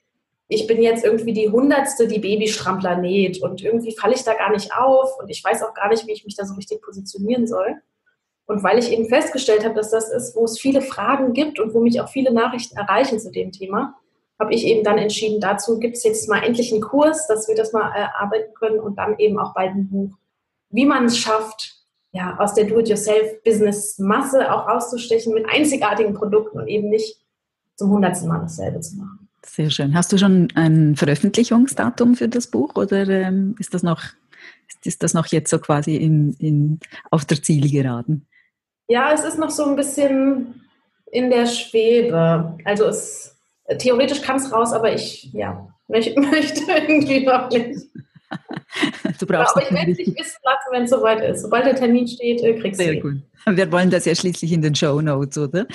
ich 0.49 0.67
bin 0.67 0.81
jetzt 0.83 1.05
irgendwie 1.05 1.35
die 1.35 1.51
Hundertste, 1.51 2.09
die 2.09 2.19
Babystrampler 2.19 2.97
näht 2.97 3.43
und 3.43 3.63
irgendwie 3.63 3.95
falle 3.95 4.15
ich 4.15 4.25
da 4.25 4.33
gar 4.33 4.51
nicht 4.51 4.75
auf 4.75 5.19
und 5.21 5.29
ich 5.29 5.45
weiß 5.45 5.63
auch 5.63 5.75
gar 5.75 5.89
nicht, 5.89 6.07
wie 6.07 6.13
ich 6.13 6.25
mich 6.25 6.37
da 6.37 6.47
so 6.47 6.55
richtig 6.55 6.81
positionieren 6.81 7.47
soll. 7.47 7.77
Und 8.47 8.63
weil 8.63 8.79
ich 8.79 8.91
eben 8.91 9.11
festgestellt 9.11 9.63
habe, 9.63 9.75
dass 9.75 9.91
das 9.91 10.11
ist, 10.11 10.35
wo 10.35 10.45
es 10.45 10.59
viele 10.59 10.81
Fragen 10.81 11.35
gibt 11.35 11.61
und 11.61 11.75
wo 11.75 11.81
mich 11.81 12.01
auch 12.01 12.09
viele 12.09 12.33
Nachrichten 12.33 12.79
erreichen 12.79 13.21
zu 13.21 13.31
dem 13.31 13.53
Thema, 13.53 13.95
habe 14.39 14.55
ich 14.55 14.65
eben 14.65 14.85
dann 14.85 14.97
entschieden, 14.97 15.39
dazu 15.39 15.79
gibt 15.79 15.97
es 15.99 16.05
jetzt 16.05 16.31
mal 16.31 16.43
endlich 16.43 16.73
einen 16.73 16.81
Kurs, 16.81 17.27
dass 17.27 17.47
wir 17.47 17.55
das 17.55 17.75
mal 17.75 17.93
erarbeiten 17.95 18.55
können 18.55 18.81
und 18.81 18.97
dann 18.97 19.19
eben 19.19 19.39
auch 19.39 19.53
bald 19.53 19.75
ein 19.75 19.91
Buch, 19.91 20.17
wie 20.71 20.87
man 20.87 21.07
es 21.07 21.19
schafft, 21.19 21.75
ja, 22.13 22.39
aus 22.39 22.55
der 22.55 22.65
Do-it-yourself-Business-Masse 22.65 24.51
auch 24.51 24.67
rauszustechen 24.67 25.35
mit 25.35 25.47
einzigartigen 25.47 26.15
Produkten 26.15 26.59
und 26.59 26.69
eben 26.69 26.89
nicht 26.89 27.21
zum 27.75 27.91
hundertsten 27.91 28.29
Mal 28.31 28.41
dasselbe 28.41 28.81
zu 28.81 28.97
machen. 28.97 29.28
Sehr 29.45 29.71
schön. 29.71 29.95
Hast 29.95 30.13
du 30.13 30.19
schon 30.19 30.49
ein 30.55 30.97
Veröffentlichungsdatum 30.97 32.17
für 32.17 32.29
das 32.29 32.49
Buch 32.49 32.75
oder 32.77 33.09
ähm, 33.09 33.55
ist 33.59 33.75
das 33.75 33.83
noch 33.83 34.03
ist 34.85 35.03
das 35.03 35.15
noch 35.15 35.27
jetzt 35.27 35.51
so 35.51 35.59
quasi 35.59 35.97
in, 35.97 36.35
in, 36.39 36.81
auf 37.11 37.25
der 37.25 37.43
Zielgeraden? 37.43 38.27
Ja, 38.89 39.13
es 39.13 39.25
ist 39.25 39.39
noch 39.39 39.51
so 39.51 39.65
ein 39.65 39.77
bisschen 39.77 40.65
in 41.11 41.31
der 41.31 41.47
Schwebe. 41.47 42.57
Also 42.65 42.87
es, 42.87 43.37
theoretisch 43.79 44.23
kann 44.23 44.37
es 44.37 44.53
raus, 44.53 44.73
aber 44.73 44.93
ich 44.93 45.31
ja, 45.33 45.69
möchte, 45.89 46.19
möchte 46.21 46.63
irgendwie 46.71 47.25
noch 47.25 47.51
nicht. 47.51 47.81
Du 49.19 49.27
brauchst 49.27 49.57
aber 49.57 49.65
ich 49.65 49.73
werde 49.73 49.95
dich 49.95 50.09
wissen 50.09 50.39
lassen, 50.45 50.69
wenn 50.71 50.83
es 50.85 50.91
soweit 50.91 51.23
ist. 51.23 51.43
Sobald 51.43 51.65
der 51.65 51.75
Termin 51.75 52.07
steht, 52.07 52.43
äh, 52.43 52.59
kriegst 52.61 52.81
du 52.81 52.85
Sehr 52.85 53.01
gut. 53.01 53.17
Wir 53.47 53.73
wollen 53.73 53.91
das 53.91 54.05
ja 54.05 54.15
schließlich 54.15 54.53
in 54.53 54.61
den 54.61 54.75
Show 54.75 55.01
Notes, 55.01 55.39
oder? 55.39 55.67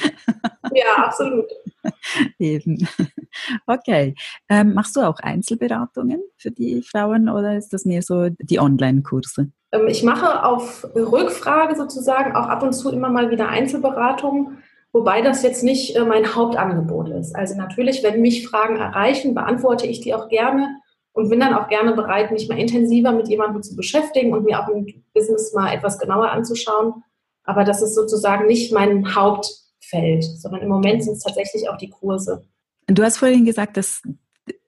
Ja, 0.73 1.05
absolut. 1.05 1.45
Eben. 2.39 2.87
Okay. 3.67 4.15
Ähm, 4.49 4.73
machst 4.73 4.95
du 4.95 5.01
auch 5.01 5.19
Einzelberatungen 5.19 6.21
für 6.37 6.51
die 6.51 6.81
Frauen 6.81 7.29
oder 7.29 7.57
ist 7.57 7.73
das 7.73 7.85
mehr 7.85 8.01
so 8.01 8.29
die 8.39 8.59
Online-Kurse? 8.59 9.51
Ähm, 9.71 9.87
ich 9.87 10.03
mache 10.03 10.43
auf 10.43 10.85
Rückfrage 10.95 11.75
sozusagen 11.75 12.35
auch 12.35 12.47
ab 12.47 12.63
und 12.63 12.73
zu 12.73 12.91
immer 12.91 13.09
mal 13.09 13.31
wieder 13.31 13.49
Einzelberatungen, 13.49 14.59
wobei 14.91 15.21
das 15.21 15.43
jetzt 15.43 15.63
nicht 15.63 15.95
äh, 15.95 16.05
mein 16.05 16.35
Hauptangebot 16.35 17.09
ist. 17.09 17.35
Also 17.35 17.55
natürlich, 17.55 18.03
wenn 18.03 18.21
mich 18.21 18.47
Fragen 18.47 18.77
erreichen, 18.77 19.33
beantworte 19.33 19.87
ich 19.87 20.01
die 20.01 20.13
auch 20.13 20.29
gerne 20.29 20.77
und 21.13 21.29
bin 21.29 21.39
dann 21.39 21.53
auch 21.53 21.67
gerne 21.67 21.93
bereit, 21.93 22.31
mich 22.31 22.47
mal 22.49 22.57
intensiver 22.57 23.11
mit 23.11 23.27
jemandem 23.27 23.63
zu 23.63 23.75
beschäftigen 23.75 24.33
und 24.33 24.45
mir 24.45 24.59
auch 24.59 24.67
ein 24.67 25.03
Business 25.13 25.53
mal 25.53 25.73
etwas 25.73 25.99
genauer 25.99 26.31
anzuschauen. 26.31 27.03
Aber 27.43 27.63
das 27.63 27.81
ist 27.81 27.95
sozusagen 27.95 28.47
nicht 28.47 28.71
mein 28.71 29.15
Haupt 29.15 29.49
fällt, 29.81 30.23
sondern 30.23 30.61
im 30.61 30.69
Moment 30.69 31.03
sind 31.03 31.13
es 31.13 31.23
tatsächlich 31.23 31.69
auch 31.69 31.77
die 31.77 31.89
Kurse. 31.89 32.45
Du 32.87 33.03
hast 33.03 33.17
vorhin 33.17 33.45
gesagt, 33.45 33.77
dass 33.77 34.01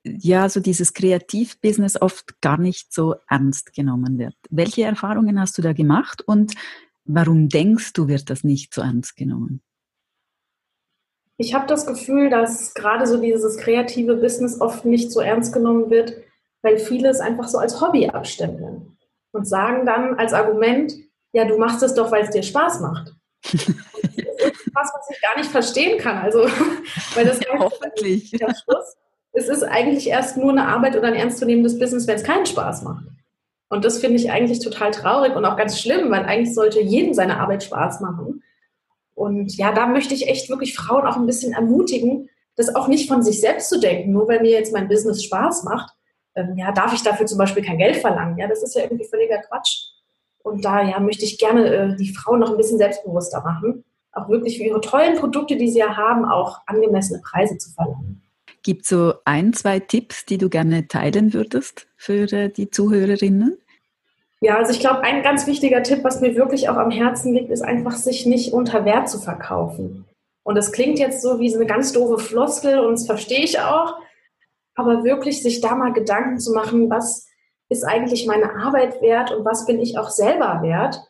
ja 0.04 0.48
so 0.48 0.60
dieses 0.60 0.94
Kreativbusiness 0.94 2.00
oft 2.00 2.40
gar 2.40 2.58
nicht 2.58 2.92
so 2.92 3.16
ernst 3.28 3.74
genommen 3.74 4.18
wird. 4.18 4.34
Welche 4.50 4.84
Erfahrungen 4.84 5.40
hast 5.40 5.58
du 5.58 5.62
da 5.62 5.72
gemacht 5.72 6.22
und 6.22 6.54
warum 7.04 7.48
denkst 7.48 7.92
du, 7.92 8.08
wird 8.08 8.30
das 8.30 8.44
nicht 8.44 8.72
so 8.72 8.80
ernst 8.80 9.16
genommen? 9.16 9.62
Ich 11.38 11.54
habe 11.54 11.66
das 11.66 11.86
Gefühl, 11.86 12.30
dass 12.30 12.72
gerade 12.72 13.06
so 13.06 13.20
dieses 13.20 13.58
kreative 13.58 14.16
Business 14.16 14.60
oft 14.60 14.86
nicht 14.86 15.12
so 15.12 15.20
ernst 15.20 15.52
genommen 15.52 15.90
wird, 15.90 16.14
weil 16.62 16.78
viele 16.78 17.10
es 17.10 17.20
einfach 17.20 17.48
so 17.48 17.58
als 17.58 17.80
Hobby 17.80 18.08
abstempeln 18.08 18.96
und 19.32 19.46
sagen 19.46 19.84
dann 19.84 20.14
als 20.14 20.32
Argument, 20.32 20.94
ja, 21.32 21.44
du 21.44 21.58
machst 21.58 21.82
es 21.82 21.94
doch, 21.94 22.10
weil 22.10 22.24
es 22.24 22.30
dir 22.30 22.42
Spaß 22.42 22.80
macht. 22.80 23.14
was, 24.76 24.92
was 24.94 25.10
ich 25.10 25.20
gar 25.20 25.36
nicht 25.36 25.50
verstehen 25.50 25.98
kann. 25.98 26.18
Also, 26.18 26.40
weil 27.14 27.24
das 27.24 27.40
ja, 27.40 27.58
hoffentlich. 27.58 28.30
Schluss, 28.30 28.96
es 29.32 29.48
ist 29.48 29.64
eigentlich 29.64 30.08
erst 30.08 30.36
nur 30.36 30.50
eine 30.50 30.68
Arbeit 30.68 30.96
oder 30.96 31.08
ein 31.08 31.14
ernstzunehmendes 31.14 31.78
Business, 31.78 32.06
wenn 32.06 32.16
es 32.16 32.24
keinen 32.24 32.46
Spaß 32.46 32.82
macht. 32.82 33.04
Und 33.68 33.84
das 33.84 33.98
finde 33.98 34.16
ich 34.16 34.30
eigentlich 34.30 34.60
total 34.60 34.92
traurig 34.92 35.34
und 35.34 35.44
auch 35.44 35.56
ganz 35.56 35.80
schlimm, 35.80 36.10
weil 36.10 36.24
eigentlich 36.24 36.54
sollte 36.54 36.80
jedem 36.80 37.14
seine 37.14 37.40
Arbeit 37.40 37.64
Spaß 37.64 38.00
machen. 38.00 38.42
Und 39.14 39.56
ja, 39.56 39.72
da 39.72 39.86
möchte 39.86 40.14
ich 40.14 40.28
echt 40.28 40.48
wirklich 40.48 40.76
Frauen 40.76 41.06
auch 41.06 41.16
ein 41.16 41.26
bisschen 41.26 41.52
ermutigen, 41.52 42.28
das 42.54 42.74
auch 42.74 42.88
nicht 42.88 43.08
von 43.08 43.22
sich 43.22 43.40
selbst 43.40 43.68
zu 43.68 43.80
denken, 43.80 44.12
nur 44.12 44.28
weil 44.28 44.40
mir 44.40 44.52
jetzt 44.52 44.72
mein 44.72 44.88
Business 44.88 45.24
Spaß 45.24 45.64
macht, 45.64 45.92
ähm, 46.36 46.56
ja, 46.56 46.70
darf 46.70 46.92
ich 46.92 47.02
dafür 47.02 47.26
zum 47.26 47.38
Beispiel 47.38 47.64
kein 47.64 47.78
Geld 47.78 47.96
verlangen. 47.96 48.38
Ja, 48.38 48.46
das 48.46 48.62
ist 48.62 48.74
ja 48.74 48.82
irgendwie 48.82 49.08
völliger 49.08 49.38
Quatsch. 49.38 49.90
Und 50.42 50.64
da 50.64 50.82
ja, 50.82 51.00
möchte 51.00 51.24
ich 51.24 51.38
gerne 51.38 51.66
äh, 51.66 51.96
die 51.96 52.14
Frauen 52.14 52.40
noch 52.40 52.50
ein 52.50 52.56
bisschen 52.56 52.78
selbstbewusster 52.78 53.42
machen, 53.42 53.84
auch 54.16 54.28
wirklich 54.28 54.58
für 54.58 54.64
ihre 54.64 54.80
tollen 54.80 55.16
Produkte, 55.16 55.56
die 55.56 55.68
sie 55.68 55.78
ja 55.78 55.96
haben, 55.96 56.24
auch 56.24 56.60
angemessene 56.66 57.20
Preise 57.22 57.58
zu 57.58 57.70
verlangen. 57.72 58.22
Gibt 58.62 58.82
es 58.82 58.88
so 58.88 59.14
ein, 59.24 59.52
zwei 59.52 59.78
Tipps, 59.78 60.24
die 60.24 60.38
du 60.38 60.48
gerne 60.48 60.88
teilen 60.88 61.32
würdest 61.32 61.86
für 61.96 62.32
äh, 62.32 62.48
die 62.48 62.70
Zuhörerinnen? 62.70 63.58
Ja, 64.40 64.56
also 64.56 64.72
ich 64.72 64.80
glaube, 64.80 65.02
ein 65.02 65.22
ganz 65.22 65.46
wichtiger 65.46 65.82
Tipp, 65.82 66.02
was 66.02 66.20
mir 66.20 66.34
wirklich 66.34 66.68
auch 66.68 66.76
am 66.76 66.90
Herzen 66.90 67.32
liegt, 67.34 67.50
ist 67.50 67.62
einfach, 67.62 67.92
sich 67.92 68.26
nicht 68.26 68.52
unter 68.52 68.84
Wert 68.84 69.08
zu 69.08 69.18
verkaufen. 69.18 70.04
Und 70.42 70.56
das 70.56 70.72
klingt 70.72 70.98
jetzt 70.98 71.22
so 71.22 71.40
wie 71.40 71.48
so 71.48 71.56
eine 71.56 71.66
ganz 71.66 71.92
doofe 71.92 72.18
Floskel 72.18 72.80
und 72.80 72.92
das 72.92 73.06
verstehe 73.06 73.44
ich 73.44 73.60
auch, 73.60 73.94
aber 74.74 75.04
wirklich 75.04 75.42
sich 75.42 75.60
da 75.60 75.74
mal 75.74 75.92
Gedanken 75.92 76.38
zu 76.38 76.52
machen, 76.52 76.90
was 76.90 77.26
ist 77.68 77.84
eigentlich 77.84 78.26
meine 78.26 78.54
Arbeit 78.54 79.02
wert 79.02 79.32
und 79.32 79.44
was 79.44 79.66
bin 79.66 79.80
ich 79.80 79.98
auch 79.98 80.10
selber 80.10 80.60
wert 80.62 81.00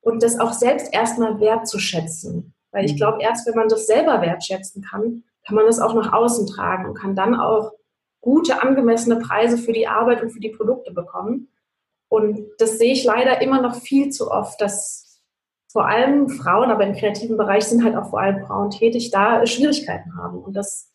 und 0.00 0.22
das 0.22 0.38
auch 0.38 0.52
selbst 0.52 0.92
erstmal 0.92 1.40
wertzuschätzen. 1.40 2.54
Weil 2.72 2.84
ich 2.84 2.92
mhm. 2.92 2.96
glaube, 2.96 3.22
erst 3.22 3.46
wenn 3.46 3.54
man 3.54 3.68
das 3.68 3.86
selber 3.86 4.20
wertschätzen 4.20 4.82
kann, 4.82 5.24
kann 5.46 5.56
man 5.56 5.66
das 5.66 5.80
auch 5.80 5.94
nach 5.94 6.12
außen 6.12 6.46
tragen 6.46 6.86
und 6.86 6.94
kann 6.94 7.16
dann 7.16 7.34
auch 7.34 7.72
gute, 8.20 8.62
angemessene 8.62 9.16
Preise 9.16 9.58
für 9.58 9.72
die 9.72 9.88
Arbeit 9.88 10.22
und 10.22 10.30
für 10.30 10.40
die 10.40 10.50
Produkte 10.50 10.92
bekommen. 10.92 11.48
Und 12.08 12.46
das 12.58 12.78
sehe 12.78 12.92
ich 12.92 13.04
leider 13.04 13.40
immer 13.40 13.62
noch 13.62 13.76
viel 13.76 14.10
zu 14.10 14.30
oft, 14.30 14.60
dass 14.60 15.22
vor 15.70 15.86
allem 15.86 16.28
Frauen, 16.28 16.70
aber 16.70 16.84
im 16.84 16.96
kreativen 16.96 17.36
Bereich 17.36 17.64
sind 17.64 17.84
halt 17.84 17.96
auch 17.96 18.10
vor 18.10 18.20
allem 18.20 18.44
Frauen 18.44 18.70
tätig, 18.70 19.10
da 19.10 19.46
Schwierigkeiten 19.46 20.16
haben. 20.16 20.38
Und 20.38 20.54
das, 20.54 20.90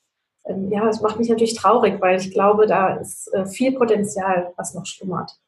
ähm, 0.46 0.70
ja, 0.70 0.86
das 0.86 1.02
macht 1.02 1.18
mich 1.18 1.30
natürlich 1.30 1.56
traurig, 1.56 2.02
weil 2.02 2.20
ich 2.20 2.32
glaube, 2.32 2.68
da 2.68 2.96
ist 2.96 3.34
äh, 3.34 3.46
viel 3.46 3.74
Potenzial, 3.74 4.54
was 4.58 4.74
noch 4.74 4.86
schlummert. 4.86 5.40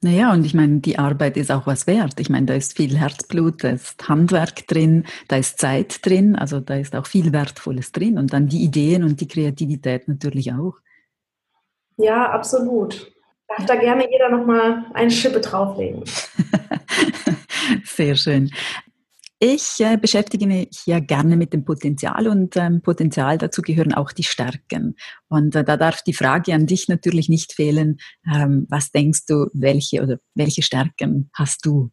Naja, 0.00 0.32
und 0.32 0.46
ich 0.46 0.54
meine, 0.54 0.78
die 0.78 0.98
Arbeit 0.98 1.36
ist 1.36 1.50
auch 1.50 1.66
was 1.66 1.88
wert. 1.88 2.20
Ich 2.20 2.30
meine, 2.30 2.46
da 2.46 2.54
ist 2.54 2.76
viel 2.76 2.96
Herzblut, 2.96 3.64
da 3.64 3.70
ist 3.70 4.08
Handwerk 4.08 4.68
drin, 4.68 5.06
da 5.26 5.36
ist 5.36 5.58
Zeit 5.58 6.06
drin, 6.06 6.36
also 6.36 6.60
da 6.60 6.76
ist 6.76 6.94
auch 6.94 7.06
viel 7.06 7.32
Wertvolles 7.32 7.90
drin 7.90 8.16
und 8.16 8.32
dann 8.32 8.46
die 8.46 8.62
Ideen 8.62 9.02
und 9.02 9.20
die 9.20 9.26
Kreativität 9.26 10.06
natürlich 10.06 10.52
auch. 10.52 10.74
Ja, 11.96 12.30
absolut. 12.30 13.12
Darf 13.48 13.60
ja. 13.60 13.66
da 13.66 13.74
gerne 13.74 14.08
jeder 14.08 14.28
nochmal 14.28 14.86
eine 14.94 15.10
Schippe 15.10 15.40
drauflegen. 15.40 16.04
Sehr 17.84 18.14
schön. 18.14 18.52
Ich 19.40 19.78
äh, 19.78 19.96
beschäftige 19.96 20.48
mich 20.48 20.84
ja 20.86 20.98
gerne 20.98 21.36
mit 21.36 21.52
dem 21.52 21.64
Potenzial 21.64 22.26
und 22.26 22.56
ähm, 22.56 22.82
Potenzial 22.82 23.38
dazu 23.38 23.62
gehören 23.62 23.94
auch 23.94 24.10
die 24.10 24.24
Stärken. 24.24 24.96
Und 25.28 25.54
äh, 25.54 25.62
da 25.62 25.76
darf 25.76 26.02
die 26.02 26.12
Frage 26.12 26.54
an 26.54 26.66
dich 26.66 26.88
natürlich 26.88 27.28
nicht 27.28 27.52
fehlen, 27.52 27.98
ähm, 28.26 28.66
was 28.68 28.90
denkst 28.90 29.26
du, 29.26 29.46
welche 29.52 30.02
oder 30.02 30.18
welche 30.34 30.62
Stärken 30.62 31.30
hast 31.34 31.64
du? 31.64 31.90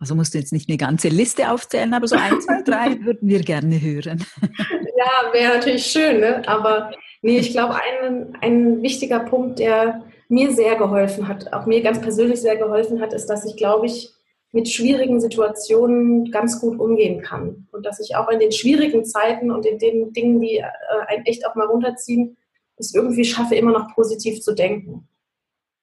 Also 0.00 0.16
musst 0.16 0.34
du 0.34 0.38
jetzt 0.38 0.52
nicht 0.52 0.68
eine 0.68 0.78
ganze 0.78 1.08
Liste 1.08 1.50
aufzählen, 1.52 1.94
aber 1.94 2.08
so 2.08 2.16
ein, 2.16 2.40
zwei, 2.40 2.62
drei 2.64 3.04
würden 3.04 3.28
wir 3.28 3.40
gerne 3.42 3.80
hören. 3.80 4.24
Ja, 4.40 5.32
wäre 5.32 5.58
natürlich 5.58 5.86
schön, 5.86 6.18
ne? 6.18 6.42
aber 6.48 6.90
nee, 7.22 7.38
ich 7.38 7.52
glaube, 7.52 7.76
ein, 7.76 8.36
ein 8.40 8.82
wichtiger 8.82 9.20
Punkt, 9.20 9.60
der 9.60 10.04
mir 10.28 10.52
sehr 10.52 10.74
geholfen 10.74 11.28
hat, 11.28 11.52
auch 11.52 11.66
mir 11.66 11.82
ganz 11.82 12.00
persönlich 12.00 12.40
sehr 12.40 12.56
geholfen 12.56 13.00
hat, 13.00 13.12
ist, 13.12 13.26
dass 13.26 13.44
ich, 13.44 13.56
glaube 13.56 13.86
ich, 13.86 14.10
mit 14.52 14.68
schwierigen 14.68 15.20
Situationen 15.20 16.30
ganz 16.30 16.60
gut 16.60 16.78
umgehen 16.78 17.22
kann. 17.22 17.68
Und 17.70 17.84
dass 17.84 18.00
ich 18.00 18.16
auch 18.16 18.28
in 18.28 18.38
den 18.38 18.52
schwierigen 18.52 19.04
Zeiten 19.04 19.50
und 19.50 19.66
in 19.66 19.78
den 19.78 20.12
Dingen, 20.12 20.40
die 20.40 20.58
äh, 20.58 20.64
einen 21.06 21.26
echt 21.26 21.46
auch 21.46 21.54
mal 21.54 21.66
runterziehen, 21.66 22.36
es 22.76 22.94
irgendwie 22.94 23.24
schaffe, 23.24 23.56
immer 23.56 23.72
noch 23.72 23.94
positiv 23.94 24.40
zu 24.40 24.54
denken. 24.54 25.08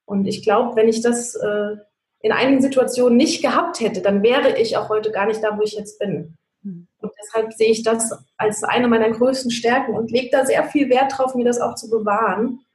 Und 0.05 0.27
ich 0.27 0.43
glaube, 0.43 0.75
wenn 0.75 0.87
ich 0.87 1.01
das 1.01 1.35
äh, 1.35 1.75
in 2.21 2.31
einigen 2.31 2.61
Situationen 2.61 3.17
nicht 3.17 3.41
gehabt 3.41 3.79
hätte, 3.79 4.01
dann 4.01 4.23
wäre 4.23 4.57
ich 4.57 4.77
auch 4.77 4.89
heute 4.89 5.11
gar 5.11 5.27
nicht 5.27 5.43
da, 5.43 5.57
wo 5.57 5.61
ich 5.61 5.73
jetzt 5.73 5.99
bin. 5.99 6.35
Hm. 6.63 6.87
Und 6.99 7.11
deshalb 7.21 7.53
sehe 7.53 7.69
ich 7.69 7.83
das 7.83 8.17
als 8.37 8.63
eine 8.63 8.87
meiner 8.87 9.11
größten 9.11 9.51
Stärken 9.51 9.93
und 9.93 10.09
lege 10.09 10.29
da 10.31 10.45
sehr 10.45 10.63
viel 10.65 10.89
Wert 10.89 11.13
drauf, 11.15 11.35
mir 11.35 11.45
das 11.45 11.61
auch 11.61 11.75
zu 11.75 11.89
bewahren 11.89 12.65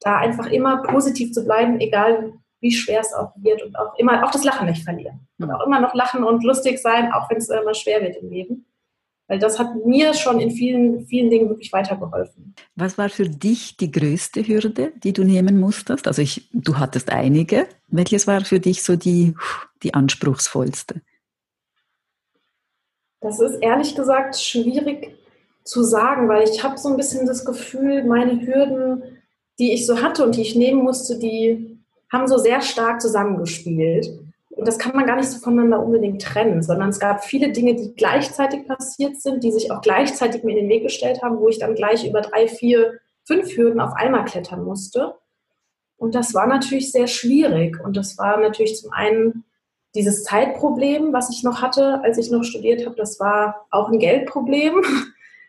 da 0.00 0.18
einfach 0.18 0.46
immer 0.46 0.82
positiv 0.82 1.32
zu 1.32 1.44
bleiben, 1.44 1.80
egal 1.80 2.34
wie 2.60 2.72
schwer 2.72 3.00
es 3.00 3.12
auch 3.12 3.32
wird 3.36 3.62
und 3.62 3.76
auch 3.78 3.96
immer 3.98 4.24
auch 4.24 4.30
das 4.30 4.44
Lachen 4.44 4.66
nicht 4.66 4.82
verlieren. 4.82 5.26
Und 5.38 5.50
auch 5.50 5.66
immer 5.66 5.80
noch 5.80 5.94
lachen 5.94 6.24
und 6.24 6.42
lustig 6.42 6.78
sein, 6.78 7.12
auch 7.12 7.30
wenn 7.30 7.38
es 7.38 7.48
immer 7.48 7.74
schwer 7.74 8.02
wird 8.02 8.16
im 8.16 8.30
Leben. 8.30 8.66
Weil 9.28 9.38
das 9.38 9.58
hat 9.58 9.74
mir 9.84 10.14
schon 10.14 10.40
in 10.40 10.50
vielen, 10.50 11.06
vielen 11.06 11.30
Dingen 11.30 11.48
wirklich 11.48 11.72
weitergeholfen. 11.72 12.54
Was 12.76 12.96
war 12.96 13.10
für 13.10 13.28
dich 13.28 13.76
die 13.76 13.90
größte 13.90 14.46
Hürde, 14.46 14.92
die 15.04 15.12
du 15.12 15.22
nehmen 15.22 15.60
musstest? 15.60 16.06
Also 16.06 16.22
ich, 16.22 16.48
du 16.52 16.78
hattest 16.78 17.10
einige. 17.10 17.66
Welches 17.88 18.26
war 18.26 18.40
für 18.44 18.58
dich 18.58 18.82
so 18.82 18.96
die, 18.96 19.34
die 19.82 19.92
anspruchsvollste? 19.92 21.02
Das 23.20 23.38
ist 23.40 23.56
ehrlich 23.56 23.94
gesagt 23.94 24.40
schwierig 24.40 25.14
zu 25.64 25.82
sagen, 25.82 26.28
weil 26.28 26.48
ich 26.48 26.64
habe 26.64 26.78
so 26.78 26.88
ein 26.88 26.96
bisschen 26.96 27.26
das 27.26 27.44
Gefühl, 27.44 28.04
meine 28.04 28.40
Hürden 28.40 29.02
die 29.58 29.72
ich 29.72 29.86
so 29.86 30.00
hatte 30.00 30.24
und 30.24 30.36
die 30.36 30.42
ich 30.42 30.54
nehmen 30.54 30.82
musste, 30.82 31.18
die 31.18 31.77
haben 32.12 32.26
so 32.26 32.38
sehr 32.38 32.60
stark 32.60 33.00
zusammengespielt. 33.00 34.08
Und 34.50 34.66
das 34.66 34.78
kann 34.78 34.96
man 34.96 35.06
gar 35.06 35.16
nicht 35.16 35.28
so 35.28 35.38
voneinander 35.38 35.80
unbedingt 35.80 36.20
trennen, 36.20 36.62
sondern 36.62 36.88
es 36.88 36.98
gab 36.98 37.24
viele 37.24 37.52
Dinge, 37.52 37.76
die 37.76 37.94
gleichzeitig 37.94 38.66
passiert 38.66 39.20
sind, 39.20 39.44
die 39.44 39.52
sich 39.52 39.70
auch 39.70 39.80
gleichzeitig 39.80 40.42
mir 40.42 40.52
in 40.52 40.64
den 40.64 40.68
Weg 40.68 40.82
gestellt 40.82 41.22
haben, 41.22 41.38
wo 41.38 41.48
ich 41.48 41.58
dann 41.58 41.76
gleich 41.76 42.04
über 42.04 42.22
drei, 42.22 42.48
vier, 42.48 42.94
fünf 43.24 43.56
Hürden 43.56 43.80
auf 43.80 43.92
einmal 43.94 44.24
klettern 44.24 44.64
musste. 44.64 45.14
Und 45.96 46.14
das 46.14 46.34
war 46.34 46.46
natürlich 46.46 46.90
sehr 46.90 47.06
schwierig. 47.06 47.78
Und 47.84 47.96
das 47.96 48.18
war 48.18 48.40
natürlich 48.40 48.76
zum 48.76 48.92
einen 48.92 49.44
dieses 49.94 50.24
Zeitproblem, 50.24 51.12
was 51.12 51.30
ich 51.30 51.42
noch 51.42 51.62
hatte, 51.62 52.00
als 52.02 52.18
ich 52.18 52.30
noch 52.30 52.44
studiert 52.44 52.84
habe. 52.84 52.96
Das 52.96 53.20
war 53.20 53.66
auch 53.70 53.88
ein 53.90 53.98
Geldproblem. 53.98 54.82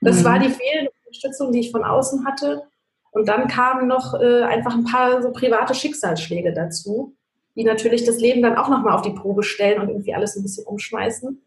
Das 0.01 0.21
mhm. 0.21 0.23
war 0.23 0.39
die 0.39 0.49
fehlende 0.49 0.91
Unterstützung, 1.05 1.51
die 1.51 1.59
ich 1.59 1.71
von 1.71 1.83
außen 1.83 2.25
hatte. 2.25 2.63
Und 3.11 3.27
dann 3.27 3.47
kamen 3.47 3.87
noch 3.87 4.13
äh, 4.13 4.43
einfach 4.43 4.73
ein 4.73 4.85
paar 4.85 5.21
so 5.21 5.31
private 5.31 5.73
Schicksalsschläge 5.73 6.53
dazu, 6.53 7.15
die 7.55 7.63
natürlich 7.63 8.05
das 8.05 8.19
Leben 8.19 8.41
dann 8.41 8.57
auch 8.57 8.69
nochmal 8.69 8.93
auf 8.93 9.01
die 9.01 9.11
Probe 9.11 9.43
stellen 9.43 9.81
und 9.81 9.89
irgendwie 9.89 10.13
alles 10.13 10.35
ein 10.35 10.43
bisschen 10.43 10.65
umschmeißen. 10.65 11.41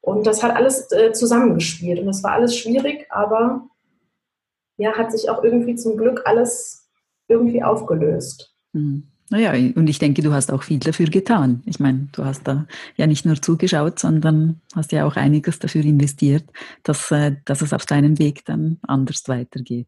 Und 0.00 0.26
das 0.26 0.42
hat 0.42 0.54
alles 0.54 0.90
äh, 0.92 1.12
zusammengespielt 1.12 2.00
und 2.00 2.06
das 2.06 2.22
war 2.22 2.32
alles 2.32 2.56
schwierig, 2.56 3.06
aber 3.10 3.68
ja, 4.76 4.96
hat 4.96 5.12
sich 5.12 5.28
auch 5.28 5.42
irgendwie 5.42 5.74
zum 5.74 5.96
Glück 5.96 6.22
alles 6.24 6.88
irgendwie 7.26 7.62
aufgelöst. 7.62 8.54
Mhm. 8.72 9.08
Naja, 9.30 9.52
und 9.52 9.88
ich 9.88 9.98
denke, 9.98 10.22
du 10.22 10.32
hast 10.32 10.50
auch 10.50 10.62
viel 10.62 10.78
dafür 10.78 11.06
getan. 11.06 11.62
Ich 11.66 11.78
meine, 11.78 12.08
du 12.12 12.24
hast 12.24 12.48
da 12.48 12.66
ja 12.96 13.06
nicht 13.06 13.26
nur 13.26 13.40
zugeschaut, 13.40 13.98
sondern 13.98 14.62
hast 14.74 14.90
ja 14.92 15.04
auch 15.04 15.16
einiges 15.16 15.58
dafür 15.58 15.84
investiert, 15.84 16.44
dass, 16.82 17.10
äh, 17.10 17.36
dass 17.44 17.60
es 17.60 17.74
auf 17.74 17.84
deinem 17.84 18.18
Weg 18.18 18.46
dann 18.46 18.78
anders 18.82 19.24
weitergeht. 19.26 19.86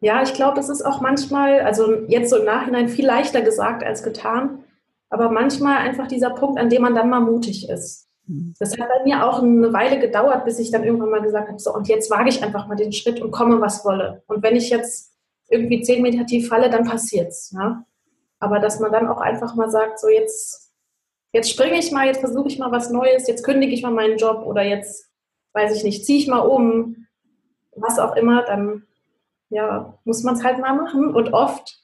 Ja, 0.00 0.22
ich 0.22 0.32
glaube, 0.32 0.58
es 0.58 0.68
ist 0.68 0.82
auch 0.82 1.00
manchmal, 1.00 1.60
also 1.60 1.92
jetzt 2.08 2.30
so 2.30 2.36
im 2.36 2.46
Nachhinein 2.46 2.88
viel 2.88 3.06
leichter 3.06 3.42
gesagt 3.42 3.84
als 3.84 4.02
getan, 4.02 4.64
aber 5.10 5.30
manchmal 5.30 5.78
einfach 5.78 6.06
dieser 6.06 6.30
Punkt, 6.30 6.58
an 6.58 6.70
dem 6.70 6.82
man 6.82 6.94
dann 6.94 7.10
mal 7.10 7.20
mutig 7.20 7.68
ist. 7.68 8.08
Mhm. 8.26 8.54
Das 8.58 8.72
hat 8.78 8.88
bei 8.88 9.04
mir 9.04 9.26
auch 9.26 9.42
eine 9.42 9.72
Weile 9.72 9.98
gedauert, 9.98 10.44
bis 10.44 10.58
ich 10.58 10.70
dann 10.70 10.84
irgendwann 10.84 11.10
mal 11.10 11.22
gesagt 11.22 11.48
habe, 11.48 11.58
so 11.58 11.74
und 11.74 11.88
jetzt 11.88 12.10
wage 12.10 12.30
ich 12.30 12.42
einfach 12.42 12.66
mal 12.66 12.76
den 12.76 12.92
Schritt 12.92 13.20
und 13.20 13.30
komme, 13.30 13.60
was 13.60 13.84
wolle. 13.84 14.22
Und 14.26 14.42
wenn 14.42 14.56
ich 14.56 14.70
jetzt 14.70 15.12
irgendwie 15.48 15.82
zehn 15.82 16.02
Meter 16.02 16.24
tief 16.24 16.48
falle, 16.48 16.70
dann 16.70 16.84
passiert's. 16.84 17.50
Ja? 17.50 17.84
Aber 18.38 18.58
dass 18.58 18.80
man 18.80 18.92
dann 18.92 19.08
auch 19.08 19.20
einfach 19.20 19.54
mal 19.54 19.70
sagt, 19.70 19.98
so 19.98 20.08
jetzt, 20.08 20.72
jetzt 21.32 21.50
springe 21.50 21.78
ich 21.78 21.92
mal, 21.92 22.06
jetzt 22.06 22.20
versuche 22.20 22.48
ich 22.48 22.58
mal 22.58 22.72
was 22.72 22.90
Neues, 22.90 23.26
jetzt 23.26 23.44
kündige 23.44 23.74
ich 23.74 23.82
mal 23.82 23.92
meinen 23.92 24.16
Job 24.16 24.46
oder 24.46 24.62
jetzt 24.62 25.10
weiß 25.52 25.76
ich 25.76 25.84
nicht, 25.84 26.06
ziehe 26.06 26.18
ich 26.18 26.28
mal 26.28 26.38
um, 26.38 27.06
was 27.74 27.98
auch 27.98 28.14
immer, 28.14 28.44
dann 28.44 28.86
ja, 29.50 29.98
muss 30.04 30.22
man 30.22 30.36
es 30.36 30.44
halt 30.44 30.58
mal 30.58 30.74
machen. 30.74 31.14
Und 31.14 31.32
oft, 31.32 31.78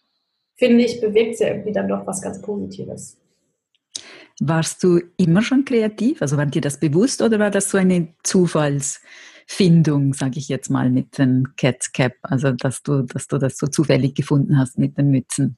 finde 0.54 0.85
ich, 0.85 1.00
bewegt 1.00 1.35
es 1.35 1.40
ja 1.40 1.49
irgendwie 1.49 1.73
dann 1.73 1.88
doch 1.88 2.06
was 2.06 2.23
ganz 2.23 2.40
Positives. 2.40 3.18
Warst 4.40 4.82
du 4.82 5.00
immer 5.16 5.42
schon 5.42 5.64
kreativ? 5.64 6.23
Also 6.23 6.37
war 6.37 6.46
dir 6.46 6.61
das 6.61 6.78
bewusst 6.78 7.23
oder 7.23 7.38
war 7.38 7.50
das 7.50 7.70
so 7.70 7.78
eine 7.78 8.08
Zufallsfindung, 8.23 10.12
sage 10.12 10.38
ich 10.38 10.49
jetzt 10.49 10.70
mal, 10.70 10.90
mit 10.90 11.18
den 11.18 11.49
Cat 11.56 11.92
Cap? 11.92 12.12
Also 12.23 12.52
dass 12.52 12.82
du, 12.82 13.02
dass 13.02 13.26
du 13.28 13.38
das 13.38 13.56
so 13.56 13.66
zufällig 13.66 14.14
gefunden 14.14 14.58
hast 14.58 14.78
mit 14.78 14.96
den 14.99 15.11
Mützen? 15.11 15.56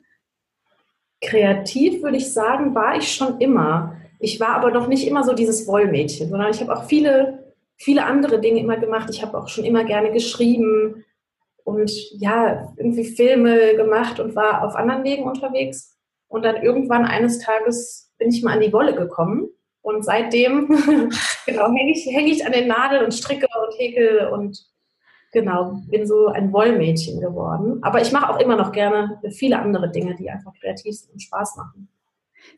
Kreativ 1.20 2.02
würde 2.02 2.18
ich 2.18 2.32
sagen, 2.32 2.74
war 2.74 2.96
ich 2.96 3.12
schon 3.12 3.40
immer. 3.40 3.96
Ich 4.20 4.38
war 4.38 4.50
aber 4.50 4.70
noch 4.70 4.86
nicht 4.86 5.06
immer 5.06 5.24
so 5.24 5.34
dieses 5.34 5.66
Wollmädchen, 5.66 6.28
sondern 6.28 6.50
ich 6.50 6.60
habe 6.60 6.76
auch 6.76 6.84
viele, 6.84 7.52
viele 7.76 8.04
andere 8.04 8.40
Dinge 8.40 8.60
immer 8.60 8.76
gemacht. 8.76 9.10
Ich 9.10 9.22
habe 9.22 9.36
auch 9.36 9.48
schon 9.48 9.64
immer 9.64 9.84
gerne 9.84 10.12
geschrieben 10.12 11.04
und 11.68 11.92
ja, 12.12 12.72
irgendwie 12.78 13.04
Filme 13.04 13.76
gemacht 13.76 14.18
und 14.20 14.34
war 14.34 14.66
auf 14.66 14.74
anderen 14.74 15.04
Wegen 15.04 15.24
unterwegs. 15.24 15.94
Und 16.26 16.42
dann 16.44 16.62
irgendwann 16.62 17.04
eines 17.04 17.40
Tages 17.40 18.10
bin 18.16 18.30
ich 18.30 18.42
mal 18.42 18.54
an 18.54 18.62
die 18.62 18.72
Wolle 18.72 18.94
gekommen. 18.94 19.48
Und 19.82 20.02
seitdem 20.02 20.66
genau, 21.46 21.66
hänge 21.66 21.92
ich, 21.92 22.06
häng 22.06 22.26
ich 22.26 22.46
an 22.46 22.52
den 22.52 22.68
Nadeln 22.68 23.04
und 23.04 23.12
stricke 23.12 23.46
und 23.46 23.78
häkel 23.78 24.28
und 24.28 24.58
genau, 25.32 25.82
bin 25.88 26.06
so 26.06 26.28
ein 26.28 26.52
Wollmädchen 26.54 27.20
geworden. 27.20 27.80
Aber 27.82 28.00
ich 28.00 28.12
mache 28.12 28.32
auch 28.32 28.40
immer 28.40 28.56
noch 28.56 28.72
gerne 28.72 29.20
viele 29.30 29.58
andere 29.58 29.90
Dinge, 29.90 30.16
die 30.16 30.30
einfach 30.30 30.52
kreativ 30.58 30.96
sind 30.96 31.12
und 31.12 31.20
Spaß 31.20 31.56
machen. 31.56 31.88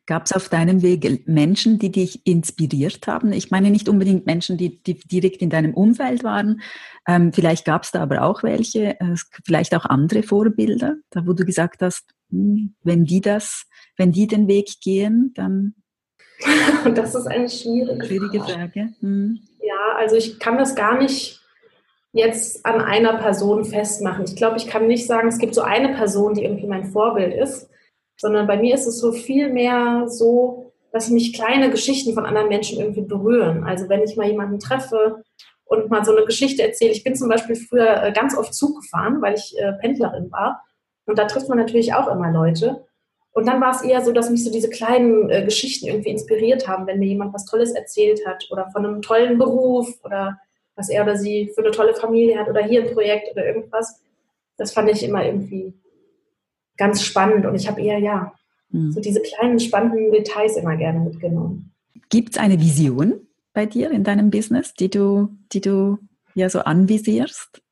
Gab 0.07 0.27
es 0.27 0.33
auf 0.33 0.49
deinem 0.49 0.83
Weg 0.83 1.27
Menschen, 1.29 1.79
die 1.79 1.93
dich 1.93 2.27
inspiriert 2.27 3.07
haben? 3.07 3.33
Ich 3.33 3.51
meine 3.51 3.71
nicht 3.71 3.89
unbedingt 3.89 4.27
Menschen, 4.27 4.57
die, 4.57 4.83
die 4.83 4.95
direkt 4.95 5.43
in 5.43 5.51
deinem 5.51 5.75
Umfeld 5.75 6.25
waren. 6.25 6.61
Ähm, 7.07 7.33
vielleicht 7.33 7.65
gab 7.65 7.85
es 7.85 7.93
da 7.93 8.03
aber 8.03 8.23
auch 8.23 8.43
welche, 8.43 9.01
äh, 9.01 9.15
vielleicht 9.45 9.75
auch 9.75 9.85
andere 9.85 10.23
Vorbilder, 10.23 10.97
da 11.11 11.27
wo 11.27 11.33
du 11.33 11.45
gesagt 11.45 11.83
hast, 11.83 12.15
hm, 12.31 12.75
wenn 12.83 13.05
die 13.05 13.21
das, 13.21 13.67
wenn 13.97 14.13
die 14.13 14.27
den 14.27 14.49
Weg 14.49 14.81
gehen, 14.83 15.33
dann. 15.35 15.75
das 16.95 17.15
ist 17.15 17.27
eine 17.27 17.49
schwierige, 17.49 18.05
schwierige 18.05 18.41
Frage. 18.41 18.95
Hm. 19.01 19.41
Ja, 19.61 19.97
also 19.97 20.17
ich 20.17 20.39
kann 20.39 20.59
das 20.59 20.75
gar 20.75 20.99
nicht 20.99 21.41
jetzt 22.13 22.67
an 22.67 22.81
einer 22.81 23.15
Person 23.19 23.65
festmachen. 23.65 24.25
Ich 24.25 24.37
glaube, 24.37 24.57
ich 24.57 24.67
kann 24.67 24.87
nicht 24.87 25.07
sagen, 25.07 25.29
es 25.29 25.39
gibt 25.39 25.55
so 25.55 25.63
eine 25.63 25.95
Person, 25.95 26.35
die 26.35 26.43
irgendwie 26.43 26.67
mein 26.67 26.87
Vorbild 26.87 27.35
ist, 27.35 27.70
sondern 28.21 28.47
bei 28.47 28.59
mir 28.59 28.75
ist 28.75 28.87
es 28.87 28.99
so 28.99 29.13
viel 29.13 29.51
mehr 29.51 30.05
so, 30.07 30.73
dass 30.93 31.09
mich 31.09 31.33
kleine 31.33 31.71
Geschichten 31.71 32.13
von 32.13 32.27
anderen 32.27 32.49
Menschen 32.49 32.79
irgendwie 32.79 33.01
berühren. 33.01 33.65
Also 33.65 33.89
wenn 33.89 34.03
ich 34.03 34.17
mal 34.17 34.29
jemanden 34.29 34.59
treffe 34.59 35.23
und 35.65 35.89
mal 35.89 36.05
so 36.05 36.15
eine 36.15 36.27
Geschichte 36.27 36.63
erzähle. 36.63 36.91
Ich 36.91 37.03
bin 37.03 37.17
zum 37.17 37.31
Beispiel 37.31 37.57
früher 37.57 38.03
äh, 38.03 38.13
ganz 38.13 38.37
oft 38.37 38.53
Zug 38.53 38.83
gefahren, 38.83 39.23
weil 39.23 39.37
ich 39.37 39.59
äh, 39.59 39.73
Pendlerin 39.73 40.31
war. 40.31 40.63
Und 41.07 41.19
da 41.19 41.25
trifft 41.25 41.49
man 41.49 41.57
natürlich 41.57 41.95
auch 41.95 42.09
immer 42.09 42.31
Leute. 42.31 42.85
Und 43.33 43.47
dann 43.47 43.61
war 43.61 43.71
es 43.71 43.81
eher 43.81 44.05
so, 44.05 44.13
dass 44.13 44.29
mich 44.29 44.45
so 44.45 44.53
diese 44.53 44.69
kleinen 44.69 45.31
äh, 45.31 45.43
Geschichten 45.43 45.87
irgendwie 45.87 46.11
inspiriert 46.11 46.69
haben, 46.69 46.87
wenn 46.87 46.99
mir 46.99 47.07
jemand 47.07 47.33
was 47.33 47.47
Tolles 47.47 47.73
erzählt 47.73 48.21
hat 48.27 48.49
oder 48.51 48.69
von 48.71 48.85
einem 48.85 49.01
tollen 49.01 49.39
Beruf 49.39 49.89
oder 50.05 50.39
was 50.75 50.91
er 50.91 51.05
oder 51.05 51.17
sie 51.17 51.51
für 51.55 51.63
eine 51.63 51.71
tolle 51.71 51.95
Familie 51.95 52.39
hat 52.39 52.49
oder 52.49 52.63
hier 52.63 52.83
ein 52.83 52.93
Projekt 52.93 53.33
oder 53.33 53.47
irgendwas. 53.47 54.05
Das 54.59 54.73
fand 54.73 54.91
ich 54.91 55.03
immer 55.05 55.25
irgendwie 55.25 55.73
ganz 56.81 57.03
spannend 57.03 57.45
und 57.45 57.55
ich 57.55 57.69
habe 57.69 57.81
eher, 57.83 57.99
ja, 57.99 58.33
mhm. 58.71 58.91
so 58.91 59.01
diese 59.01 59.21
kleinen 59.21 59.61
spannenden 59.61 60.11
Details 60.11 60.57
immer 60.57 60.77
gerne 60.77 60.99
mitgenommen. 61.01 61.73
Gibt 62.09 62.33
es 62.33 62.39
eine 62.39 62.59
Vision 62.59 63.27
bei 63.53 63.67
dir 63.67 63.91
in 63.91 64.03
deinem 64.03 64.31
Business, 64.31 64.73
die 64.73 64.89
du, 64.89 65.29
die 65.53 65.61
du 65.61 65.99
ja 66.35 66.49
so 66.49 66.61
anvisierst? 66.61 67.63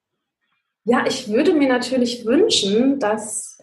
Ja, 0.84 1.06
ich 1.06 1.28
würde 1.28 1.54
mir 1.54 1.68
natürlich 1.68 2.26
wünschen, 2.26 2.98
dass 2.98 3.58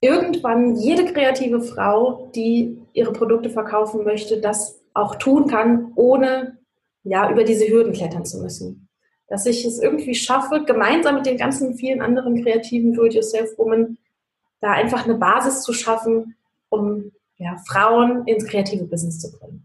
irgendwann 0.00 0.76
jede 0.76 1.04
kreative 1.12 1.60
Frau, 1.60 2.30
die 2.34 2.82
ihre 2.94 3.12
Produkte 3.12 3.50
verkaufen 3.50 4.04
möchte, 4.04 4.40
das 4.40 4.80
auch 4.94 5.16
tun 5.16 5.48
kann, 5.48 5.92
ohne 5.96 6.58
ja, 7.02 7.30
über 7.30 7.44
diese 7.44 7.68
Hürden 7.68 7.92
klettern 7.92 8.24
zu 8.24 8.38
müssen. 8.38 8.88
Dass 9.28 9.44
ich 9.44 9.66
es 9.66 9.78
irgendwie 9.80 10.14
schaffe, 10.14 10.64
gemeinsam 10.64 11.16
mit 11.16 11.26
den 11.26 11.36
ganzen 11.36 11.74
vielen 11.74 12.00
anderen 12.00 12.42
kreativen 12.42 12.94
Do-it-yourself-Women 12.94 13.98
da 14.66 14.72
einfach 14.72 15.04
eine 15.04 15.14
Basis 15.14 15.62
zu 15.62 15.72
schaffen, 15.72 16.34
um 16.68 17.12
ja, 17.36 17.56
Frauen 17.68 18.26
ins 18.26 18.46
kreative 18.46 18.84
Business 18.84 19.20
zu 19.20 19.30
bringen. 19.30 19.64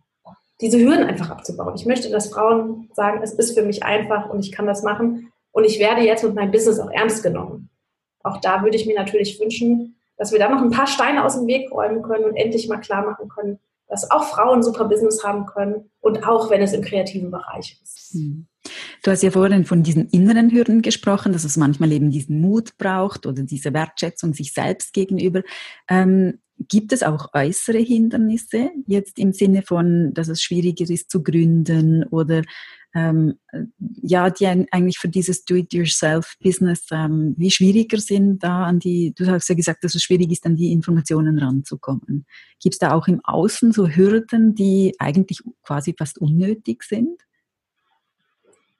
Diese 0.61 0.77
Hürden 0.77 1.05
einfach 1.05 1.31
abzubauen. 1.31 1.73
Ich 1.75 1.87
möchte, 1.87 2.11
dass 2.11 2.29
Frauen 2.29 2.89
sagen, 2.93 3.21
es 3.23 3.33
ist 3.33 3.57
für 3.57 3.63
mich 3.63 3.83
einfach 3.83 4.29
und 4.29 4.39
ich 4.41 4.51
kann 4.51 4.67
das 4.67 4.83
machen 4.83 5.31
und 5.51 5.63
ich 5.63 5.79
werde 5.79 6.01
jetzt 6.01 6.23
mit 6.23 6.35
meinem 6.35 6.51
Business 6.51 6.79
auch 6.79 6.91
ernst 6.91 7.23
genommen. 7.23 7.69
Auch 8.21 8.39
da 8.41 8.61
würde 8.61 8.77
ich 8.77 8.85
mir 8.85 8.95
natürlich 8.95 9.39
wünschen, 9.39 9.95
dass 10.17 10.31
wir 10.31 10.37
da 10.37 10.49
noch 10.49 10.61
ein 10.61 10.69
paar 10.69 10.85
Steine 10.85 11.25
aus 11.25 11.33
dem 11.33 11.47
Weg 11.47 11.71
räumen 11.71 12.03
können 12.03 12.25
und 12.25 12.35
endlich 12.35 12.67
mal 12.67 12.77
klar 12.77 13.03
machen 13.03 13.27
können, 13.27 13.57
dass 13.87 14.11
auch 14.11 14.25
Frauen 14.25 14.61
super 14.61 14.85
Business 14.85 15.23
haben 15.23 15.47
können 15.47 15.89
und 15.99 16.27
auch 16.27 16.51
wenn 16.51 16.61
es 16.61 16.73
im 16.73 16.83
kreativen 16.83 17.31
Bereich 17.31 17.79
ist. 17.81 18.13
Hm. 18.13 18.45
Du 19.03 19.09
hast 19.09 19.23
ja 19.23 19.31
vorhin 19.31 19.65
von 19.65 19.81
diesen 19.81 20.09
inneren 20.09 20.51
Hürden 20.51 20.83
gesprochen, 20.83 21.33
dass 21.33 21.43
es 21.43 21.57
manchmal 21.57 21.91
eben 21.91 22.11
diesen 22.11 22.39
Mut 22.39 22.77
braucht 22.77 23.25
oder 23.25 23.41
diese 23.41 23.73
Wertschätzung 23.73 24.33
sich 24.33 24.53
selbst 24.53 24.93
gegenüber. 24.93 25.41
Ähm, 25.89 26.39
gibt 26.67 26.93
es 26.93 27.01
auch 27.01 27.29
äußere 27.33 27.79
Hindernisse 27.79 28.69
jetzt 28.85 29.17
im 29.17 29.33
Sinne 29.33 29.63
von, 29.63 30.13
dass 30.13 30.27
es 30.27 30.43
schwieriger 30.43 30.87
ist 30.87 31.09
zu 31.09 31.23
gründen 31.23 32.03
oder 32.05 32.43
ähm, 32.93 33.39
ja, 34.03 34.29
die 34.29 34.47
eigentlich 34.47 34.99
für 34.99 35.07
dieses 35.07 35.45
Do-it-yourself-Business 35.45 36.87
ähm, 36.91 37.33
wie 37.37 37.49
schwieriger 37.49 37.97
sind, 37.97 38.43
da 38.43 38.65
an 38.65 38.79
die, 38.79 39.13
du 39.15 39.27
hast 39.27 39.49
ja 39.49 39.55
gesagt, 39.55 39.83
dass 39.83 39.95
es 39.95 40.03
schwierig 40.03 40.31
ist, 40.31 40.45
an 40.45 40.57
die 40.57 40.71
Informationen 40.73 41.39
ranzukommen. 41.39 42.25
Gibt 42.61 42.75
es 42.75 42.79
da 42.79 42.93
auch 42.93 43.07
im 43.07 43.21
Außen 43.23 43.71
so 43.71 43.87
Hürden, 43.87 44.53
die 44.53 44.93
eigentlich 44.99 45.41
quasi 45.63 45.95
fast 45.97 46.19
unnötig 46.19 46.83
sind? 46.83 47.21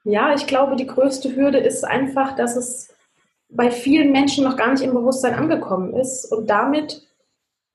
Ja, 0.03 0.33
ich 0.33 0.47
glaube, 0.47 0.75
die 0.75 0.87
größte 0.87 1.35
Hürde 1.35 1.59
ist 1.59 1.83
einfach, 1.83 2.35
dass 2.35 2.55
es 2.55 2.93
bei 3.49 3.69
vielen 3.69 4.11
Menschen 4.11 4.43
noch 4.43 4.57
gar 4.57 4.71
nicht 4.71 4.83
im 4.83 4.93
Bewusstsein 4.93 5.35
angekommen 5.35 5.93
ist 5.93 6.25
und 6.31 6.49
damit 6.49 7.07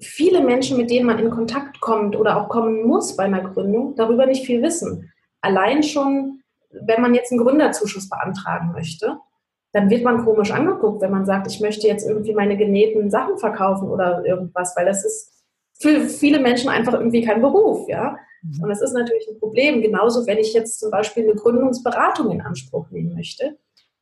viele 0.01 0.41
Menschen, 0.41 0.77
mit 0.77 0.91
denen 0.91 1.07
man 1.07 1.19
in 1.19 1.31
Kontakt 1.31 1.81
kommt 1.81 2.17
oder 2.17 2.41
auch 2.41 2.49
kommen 2.49 2.87
muss 2.87 3.17
bei 3.17 3.25
einer 3.25 3.43
Gründung, 3.43 3.95
darüber 3.95 4.27
nicht 4.27 4.47
viel 4.47 4.63
wissen 4.63 5.13
allein 5.47 5.83
schon, 5.83 6.43
wenn 6.71 7.01
man 7.01 7.15
jetzt 7.15 7.33
einen 7.33 7.43
Gründerzuschuss 7.43 8.09
beantragen 8.09 8.73
möchte, 8.73 9.19
dann 9.73 9.91
wird 9.91 10.05
man 10.05 10.25
komisch 10.25 10.51
angeguckt, 10.51 11.01
wenn 11.01 11.11
man 11.11 11.27
sagt, 11.27 11.47
ich 11.47 11.61
möchte 11.61 11.87
jetzt 11.87 12.07
irgendwie 12.07 12.35
meine 12.35 12.57
genähten 12.57 13.11
Sachen 13.11 13.39
verkaufen 13.39 13.89
oder 13.89 14.25
irgendwas, 14.25 14.75
weil 14.77 14.87
das 14.87 15.05
ist 15.05 15.33
für 15.79 16.01
viele 16.09 16.41
Menschen 16.41 16.71
einfach 16.71 16.95
irgendwie 16.95 17.23
kein 17.23 17.43
Beruf, 17.43 17.89
ja. 17.89 18.17
Mhm. 18.47 18.63
Und 18.63 18.69
das 18.69 18.83
ist 18.83 18.93
natürlich 18.93 19.29
ein 19.29 19.39
Problem. 19.39 19.83
Genauso, 19.83 20.27
wenn 20.27 20.39
ich 20.39 20.53
jetzt 20.53 20.81
zum 20.81 20.91
Beispiel 20.91 21.25
eine 21.25 21.35
Gründungsberatung 21.35 22.31
in 22.31 22.41
Anspruch 22.41 22.91
nehmen 22.91 23.15
möchte. 23.15 23.57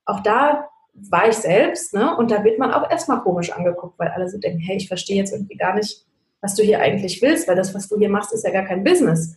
Auch 0.04 0.20
da 0.20 0.68
war 0.94 1.28
ich 1.28 1.36
selbst, 1.36 1.92
ne? 1.94 2.16
Und 2.16 2.30
da 2.30 2.44
wird 2.44 2.58
man 2.58 2.72
auch 2.72 2.88
erstmal 2.90 3.20
komisch 3.20 3.50
angeguckt, 3.50 3.98
weil 3.98 4.08
alle 4.08 4.28
so 4.28 4.38
denken, 4.38 4.60
hey, 4.60 4.76
ich 4.76 4.88
verstehe 4.88 5.16
jetzt 5.16 5.32
irgendwie 5.32 5.56
gar 5.56 5.74
nicht, 5.74 6.06
was 6.40 6.54
du 6.54 6.62
hier 6.62 6.80
eigentlich 6.80 7.20
willst, 7.22 7.48
weil 7.48 7.56
das, 7.56 7.74
was 7.74 7.88
du 7.88 7.98
hier 7.98 8.10
machst, 8.10 8.32
ist 8.32 8.44
ja 8.44 8.52
gar 8.52 8.64
kein 8.64 8.84
Business. 8.84 9.36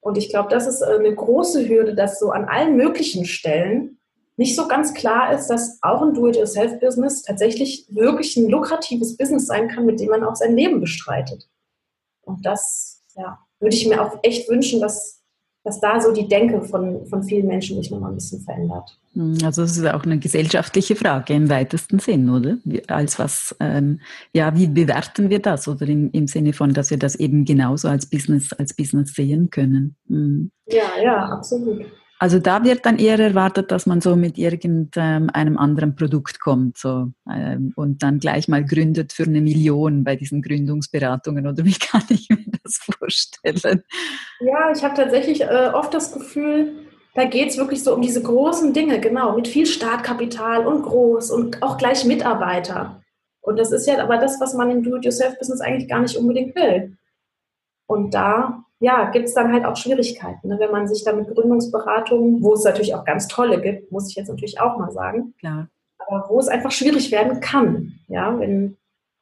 Und 0.00 0.16
ich 0.16 0.30
glaube, 0.30 0.48
das 0.48 0.66
ist 0.66 0.80
äh, 0.80 0.96
eine 0.98 1.14
große 1.14 1.68
Hürde, 1.68 1.94
dass 1.94 2.18
so 2.18 2.30
an 2.30 2.46
allen 2.46 2.76
möglichen 2.76 3.26
Stellen 3.26 3.98
nicht 4.36 4.56
so 4.56 4.66
ganz 4.66 4.94
klar 4.94 5.34
ist, 5.34 5.48
dass 5.48 5.78
auch 5.82 6.00
ein 6.00 6.14
Do-it-yourself-Business 6.14 7.22
tatsächlich 7.22 7.86
wirklich 7.90 8.38
ein 8.38 8.48
lukratives 8.48 9.18
Business 9.18 9.46
sein 9.46 9.68
kann, 9.68 9.84
mit 9.84 10.00
dem 10.00 10.08
man 10.08 10.24
auch 10.24 10.34
sein 10.34 10.56
Leben 10.56 10.80
bestreitet. 10.80 11.50
Und 12.22 12.46
das 12.46 13.00
ja, 13.16 13.38
würde 13.60 13.76
ich 13.76 13.86
mir 13.86 14.02
auch 14.02 14.18
echt 14.22 14.48
wünschen, 14.48 14.80
dass 14.80 15.20
dass 15.62 15.78
da 15.80 16.00
so 16.00 16.12
die 16.12 16.26
Denke 16.26 16.62
von, 16.62 17.06
von 17.06 17.22
vielen 17.22 17.46
Menschen 17.46 17.76
sich 17.76 17.90
nochmal 17.90 18.10
ein 18.10 18.14
bisschen 18.14 18.40
verändert. 18.40 18.98
Hm, 19.12 19.38
also 19.44 19.62
es 19.62 19.76
ist 19.76 19.86
auch 19.86 20.04
eine 20.04 20.18
gesellschaftliche 20.18 20.96
Frage 20.96 21.34
im 21.34 21.50
weitesten 21.50 21.98
Sinn, 21.98 22.30
oder? 22.30 22.56
Als 22.88 23.18
was, 23.18 23.54
ähm, 23.60 24.00
ja, 24.32 24.56
wie 24.56 24.68
bewerten 24.68 25.28
wir 25.28 25.40
das? 25.40 25.68
Oder 25.68 25.86
im, 25.86 26.10
im 26.12 26.26
Sinne 26.26 26.54
von, 26.54 26.72
dass 26.72 26.90
wir 26.90 26.98
das 26.98 27.14
eben 27.14 27.44
genauso 27.44 27.88
als 27.88 28.06
Business, 28.06 28.52
als 28.54 28.74
Business 28.74 29.12
sehen 29.12 29.50
können. 29.50 29.96
Mhm. 30.08 30.50
Ja, 30.66 31.02
ja, 31.02 31.26
absolut. 31.26 31.84
Also 32.22 32.38
da 32.38 32.62
wird 32.64 32.84
dann 32.84 32.98
eher 32.98 33.18
erwartet, 33.18 33.72
dass 33.72 33.86
man 33.86 34.02
so 34.02 34.14
mit 34.14 34.36
irgendeinem 34.36 35.56
anderen 35.56 35.96
Produkt 35.96 36.38
kommt 36.38 36.76
so, 36.76 37.08
ähm, 37.32 37.72
und 37.76 38.02
dann 38.02 38.18
gleich 38.18 38.46
mal 38.46 38.62
gründet 38.62 39.14
für 39.14 39.22
eine 39.22 39.40
Million 39.40 40.04
bei 40.04 40.16
diesen 40.16 40.42
Gründungsberatungen. 40.42 41.46
Oder 41.46 41.64
wie 41.64 41.72
kann 41.78 42.02
ich 42.10 42.28
mir 42.28 42.44
das 42.62 42.76
vorstellen? 42.76 43.82
Ja, 44.40 44.70
ich 44.70 44.84
habe 44.84 44.94
tatsächlich 44.94 45.40
äh, 45.40 45.70
oft 45.72 45.94
das 45.94 46.12
Gefühl, 46.12 46.72
da 47.14 47.24
geht 47.24 47.48
es 47.48 47.56
wirklich 47.56 47.82
so 47.82 47.94
um 47.94 48.02
diese 48.02 48.22
großen 48.22 48.74
Dinge, 48.74 49.00
genau, 49.00 49.34
mit 49.34 49.48
viel 49.48 49.64
Startkapital 49.64 50.66
und 50.66 50.82
groß 50.82 51.30
und 51.30 51.62
auch 51.62 51.78
gleich 51.78 52.04
Mitarbeiter. 52.04 53.02
Und 53.40 53.58
das 53.58 53.72
ist 53.72 53.86
ja 53.86 53.98
aber 53.98 54.18
das, 54.18 54.38
was 54.42 54.52
man 54.52 54.70
im 54.70 54.82
Do-it-yourself-Business 54.82 55.62
eigentlich 55.62 55.88
gar 55.88 56.00
nicht 56.00 56.18
unbedingt 56.18 56.54
will. 56.54 56.98
Und 57.86 58.12
da 58.12 58.66
ja, 58.80 59.10
gibt 59.10 59.28
es 59.28 59.34
dann 59.34 59.52
halt 59.52 59.64
auch 59.66 59.76
Schwierigkeiten, 59.76 60.48
ne? 60.48 60.58
wenn 60.58 60.70
man 60.70 60.88
sich 60.88 61.04
da 61.04 61.12
mit 61.12 61.28
Gründungsberatungen, 61.28 62.42
wo 62.42 62.54
es 62.54 62.64
natürlich 62.64 62.94
auch 62.94 63.04
ganz 63.04 63.28
tolle 63.28 63.60
gibt, 63.60 63.92
muss 63.92 64.08
ich 64.08 64.16
jetzt 64.16 64.28
natürlich 64.28 64.58
auch 64.58 64.78
mal 64.78 64.90
sagen, 64.90 65.34
Klar. 65.38 65.68
aber 65.98 66.26
wo 66.30 66.40
es 66.40 66.48
einfach 66.48 66.70
schwierig 66.70 67.12
werden 67.12 67.40
kann, 67.40 67.92
ja, 68.08 68.38
wenn, 68.40 68.78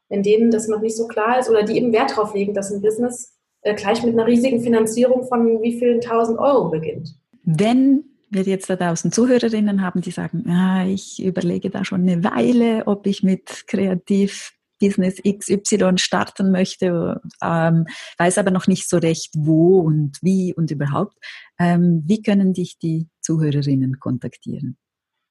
wenn 0.09 0.23
denen 0.23 0.53
das 0.53 0.68
noch 0.68 0.81
nicht 0.81 0.97
so 0.97 1.09
klar 1.09 1.40
ist 1.40 1.51
oder 1.51 1.64
die 1.64 1.77
eben 1.77 1.92
Wert 1.92 2.16
drauf 2.16 2.35
legen, 2.35 2.55
dass 2.55 2.71
ein 2.71 2.81
Business 2.81 3.37
äh, 3.62 3.75
gleich 3.75 4.05
mit 4.05 4.14
einer 4.14 4.27
riesigen 4.27 4.61
Finanzierung 4.61 5.25
von 5.25 5.61
wie 5.61 5.77
vielen 5.77 6.01
tausend 6.01 6.38
Euro 6.38 6.71
beginnt. 6.71 7.16
Wenn 7.42 8.05
wir 8.31 8.42
jetzt 8.42 8.71
da 8.71 8.77
draußen 8.77 9.11
Zuhörerinnen 9.11 9.83
haben, 9.83 10.03
die 10.03 10.12
sagen, 10.12 10.49
ah, 10.49 10.87
ich 10.87 11.23
überlege 11.23 11.71
da 11.71 11.85
schon 11.85 12.03
eine 12.03 12.23
Weile, 12.23 12.87
ob 12.87 13.07
ich 13.07 13.25
mit 13.25 13.66
Kreativ 13.66 14.53
Business 14.80 15.20
XY 15.22 15.98
starten 15.98 16.50
möchte, 16.50 17.20
ähm, 17.42 17.86
weiß 18.18 18.38
aber 18.38 18.50
noch 18.50 18.66
nicht 18.66 18.88
so 18.88 18.98
recht, 18.98 19.32
wo 19.36 19.80
und 19.80 20.18
wie 20.22 20.54
und 20.54 20.70
überhaupt. 20.70 21.16
Ähm, 21.58 22.02
wie 22.06 22.22
können 22.22 22.52
dich 22.52 22.78
die 22.78 23.08
Zuhörerinnen 23.20 23.98
kontaktieren? 23.98 24.76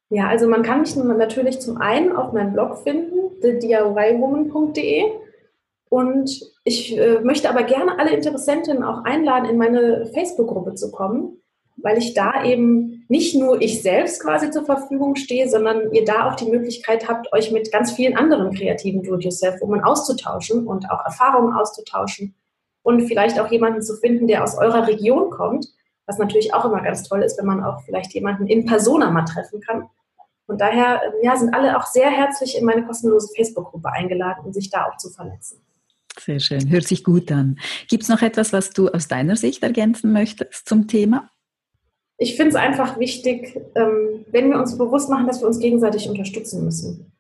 Ja, 0.10 0.28
also 0.28 0.48
man 0.48 0.64
kann 0.64 0.82
mich 0.82 0.96
natürlich 0.96 1.60
zum 1.60 1.78
einen 1.78 2.16
auf 2.16 2.34
meinem 2.34 2.54
Blog 2.54 2.78
finden, 2.84 3.42
thediywoman.de. 3.42 5.04
Und 5.90 6.42
ich 6.64 6.98
äh, 6.98 7.22
möchte 7.22 7.50
aber 7.50 7.64
gerne 7.64 7.98
alle 7.98 8.12
Interessentinnen 8.12 8.84
auch 8.84 9.04
einladen, 9.06 9.50
in 9.50 9.58
meine 9.58 10.06
Facebook-Gruppe 10.14 10.76
zu 10.76 10.92
kommen 10.92 11.42
weil 11.78 11.98
ich 11.98 12.14
da 12.14 12.44
eben 12.44 13.06
nicht 13.08 13.36
nur 13.36 13.62
ich 13.62 13.82
selbst 13.82 14.22
quasi 14.22 14.50
zur 14.52 14.66
Verfügung 14.66 15.16
stehe, 15.16 15.48
sondern 15.50 15.94
ihr 15.94 16.06
da 16.06 16.28
auch 16.28 16.36
die 16.36 16.50
Möglichkeit 16.50 17.08
habt, 17.08 17.32
euch 17.34 17.52
mit 17.52 17.72
ganz 17.72 17.92
vielen 17.92 18.18
anderen 18.18 18.54
kreativen 18.54 19.04
Do-it-yourself-Women 19.04 19.84
auszutauschen 19.84 20.68
und 20.68 20.90
auch 20.90 21.06
Erfahrungen 21.06 21.54
auszutauschen 21.54 22.36
und 22.82 23.08
vielleicht 23.08 23.40
auch 23.40 23.52
jemanden 23.52 23.82
zu 23.82 23.96
finden, 23.96 24.28
der 24.28 24.44
aus 24.44 24.58
eurer 24.58 24.88
Region 24.88 25.30
kommt, 25.30 25.68
was 26.08 26.18
natürlich 26.18 26.54
auch 26.54 26.66
immer 26.66 26.82
ganz 26.82 27.04
toll 27.04 27.22
ist, 27.22 27.38
wenn 27.38 27.46
man 27.46 27.64
auch 27.64 27.82
vielleicht 27.82 28.14
jemanden 28.14 28.48
in 28.48 28.66
Persona 28.66 29.12
mal 29.12 29.26
treffen 29.26 29.62
kann. 29.62 29.90
Und 30.48 30.62
daher 30.62 31.02
ja, 31.22 31.36
sind 31.36 31.54
alle 31.54 31.78
auch 31.78 31.86
sehr 31.86 32.10
herzlich 32.10 32.58
in 32.58 32.66
meine 32.66 32.86
kostenlose 32.86 33.28
Facebook-Gruppe 33.36 33.92
eingeladen, 33.92 34.46
um 34.46 34.54
sich 34.54 34.70
da 34.70 34.86
auch 34.86 34.98
zu 34.98 35.10
vernetzen. 35.10 35.60
Sehr 36.20 36.40
schön, 36.40 36.70
hört 36.70 36.88
sich 36.88 37.04
gut 37.04 37.32
an. 37.32 37.60
Gibt 37.90 38.04
es 38.04 38.10
noch 38.10 38.22
etwas, 38.22 38.54
was 38.54 38.72
du 38.72 38.88
aus 38.88 39.08
deiner 39.08 39.36
Sicht 39.36 39.62
ergänzen 39.62 40.14
möchtest 40.14 40.68
zum 40.68 40.88
Thema? 40.88 41.30
Ich 42.18 42.36
finde 42.36 42.50
es 42.50 42.56
einfach 42.56 43.00
wichtig, 43.00 43.60
ähm, 43.76 44.26
wenn 44.32 44.50
wir 44.50 44.58
uns 44.58 44.78
bewusst 44.78 45.10
machen, 45.10 45.28
dass 45.28 45.42
wir 45.42 45.48
uns 45.48 45.60
gegenseitig 45.60 46.10
unterstützen 46.10 46.66
müssen. 46.66 47.12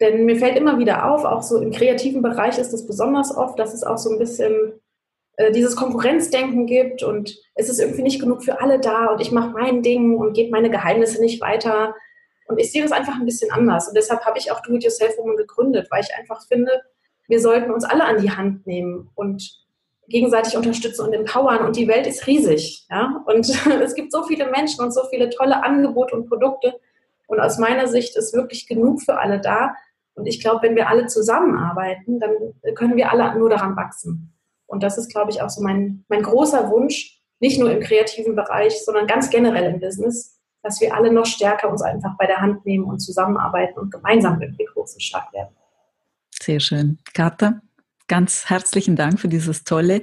Denn 0.00 0.26
mir 0.26 0.36
fällt 0.36 0.56
immer 0.56 0.78
wieder 0.78 1.10
auf, 1.10 1.24
auch 1.24 1.42
so 1.42 1.58
im 1.58 1.70
kreativen 1.70 2.22
Bereich 2.22 2.58
ist 2.58 2.72
es 2.72 2.86
besonders 2.86 3.34
oft, 3.34 3.58
dass 3.58 3.72
es 3.72 3.84
auch 3.84 3.98
so 3.98 4.10
ein 4.10 4.18
bisschen 4.18 4.72
äh, 5.36 5.52
dieses 5.52 5.76
Konkurrenzdenken 5.76 6.66
gibt 6.66 7.02
und 7.02 7.38
es 7.54 7.68
ist 7.68 7.78
irgendwie 7.78 8.02
nicht 8.02 8.20
genug 8.20 8.44
für 8.44 8.60
alle 8.60 8.80
da 8.80 9.06
und 9.06 9.20
ich 9.20 9.32
mache 9.32 9.50
mein 9.50 9.82
Ding 9.82 10.16
und 10.16 10.34
gebe 10.34 10.50
meine 10.50 10.70
Geheimnisse 10.70 11.20
nicht 11.20 11.40
weiter. 11.40 11.94
Und 12.48 12.58
ich 12.58 12.70
sehe 12.70 12.82
das 12.82 12.92
einfach 12.92 13.14
ein 13.14 13.24
bisschen 13.24 13.50
anders. 13.50 13.88
Und 13.88 13.96
deshalb 13.96 14.26
habe 14.26 14.38
ich 14.38 14.50
auch 14.50 14.60
Do-It-Yourself-Woman 14.60 15.36
gegründet, 15.36 15.86
weil 15.90 16.02
ich 16.02 16.14
einfach 16.18 16.46
finde, 16.46 16.82
wir 17.28 17.40
sollten 17.40 17.70
uns 17.70 17.84
alle 17.84 18.04
an 18.04 18.20
die 18.20 18.30
Hand 18.30 18.66
nehmen 18.66 19.08
und 19.14 19.61
gegenseitig 20.12 20.56
unterstützen 20.56 21.06
und 21.06 21.12
empowern. 21.12 21.64
Und 21.66 21.76
die 21.76 21.88
Welt 21.88 22.06
ist 22.06 22.26
riesig. 22.26 22.86
Ja? 22.90 23.22
Und 23.26 23.48
es 23.82 23.94
gibt 23.94 24.12
so 24.12 24.22
viele 24.22 24.50
Menschen 24.50 24.84
und 24.84 24.92
so 24.92 25.02
viele 25.10 25.30
tolle 25.30 25.64
Angebote 25.64 26.14
und 26.14 26.28
Produkte. 26.28 26.78
Und 27.26 27.40
aus 27.40 27.58
meiner 27.58 27.88
Sicht 27.88 28.16
ist 28.16 28.34
wirklich 28.34 28.68
genug 28.68 29.02
für 29.02 29.18
alle 29.18 29.40
da. 29.40 29.74
Und 30.14 30.26
ich 30.26 30.40
glaube, 30.40 30.62
wenn 30.62 30.76
wir 30.76 30.88
alle 30.88 31.06
zusammenarbeiten, 31.06 32.20
dann 32.20 32.74
können 32.74 32.96
wir 32.96 33.10
alle 33.10 33.36
nur 33.38 33.48
daran 33.48 33.74
wachsen. 33.76 34.34
Und 34.66 34.82
das 34.82 34.98
ist, 34.98 35.10
glaube 35.10 35.30
ich, 35.30 35.42
auch 35.42 35.50
so 35.50 35.62
mein, 35.62 36.04
mein 36.08 36.22
großer 36.22 36.70
Wunsch, 36.70 37.20
nicht 37.40 37.58
nur 37.58 37.70
im 37.70 37.80
kreativen 37.80 38.36
Bereich, 38.36 38.84
sondern 38.84 39.06
ganz 39.06 39.30
generell 39.30 39.64
im 39.72 39.80
Business, 39.80 40.38
dass 40.62 40.80
wir 40.80 40.94
alle 40.94 41.12
noch 41.12 41.26
stärker 41.26 41.70
uns 41.70 41.82
einfach 41.82 42.16
bei 42.18 42.26
der 42.26 42.40
Hand 42.40 42.64
nehmen 42.64 42.84
und 42.84 43.00
zusammenarbeiten 43.00 43.78
und 43.80 43.90
gemeinsam 43.90 44.38
wirklich 44.40 44.68
groß 44.68 44.94
und 44.94 45.02
stark 45.02 45.32
werden. 45.32 45.54
Sehr 46.30 46.60
schön. 46.60 46.98
Kata, 47.14 47.60
ganz 48.12 48.50
herzlichen 48.50 48.94
Dank 48.94 49.18
für 49.18 49.28
dieses 49.28 49.64
tolle, 49.64 50.02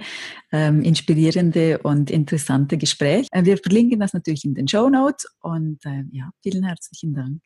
ähm, 0.51 0.81
inspirierende 0.81 1.77
und 1.83 2.09
interessante 2.09 2.75
Gespräch. 2.75 3.27
Äh, 3.31 3.45
wir 3.45 3.55
verlinken 3.59 3.99
das 3.99 4.13
natürlich 4.13 4.45
in 4.45 4.55
den 4.55 4.67
Show 4.67 4.89
Notes 4.89 5.27
und 5.41 5.85
äh, 5.85 6.05
ja, 6.11 6.31
vielen 6.41 6.63
herzlichen 6.63 7.13
Dank. 7.13 7.39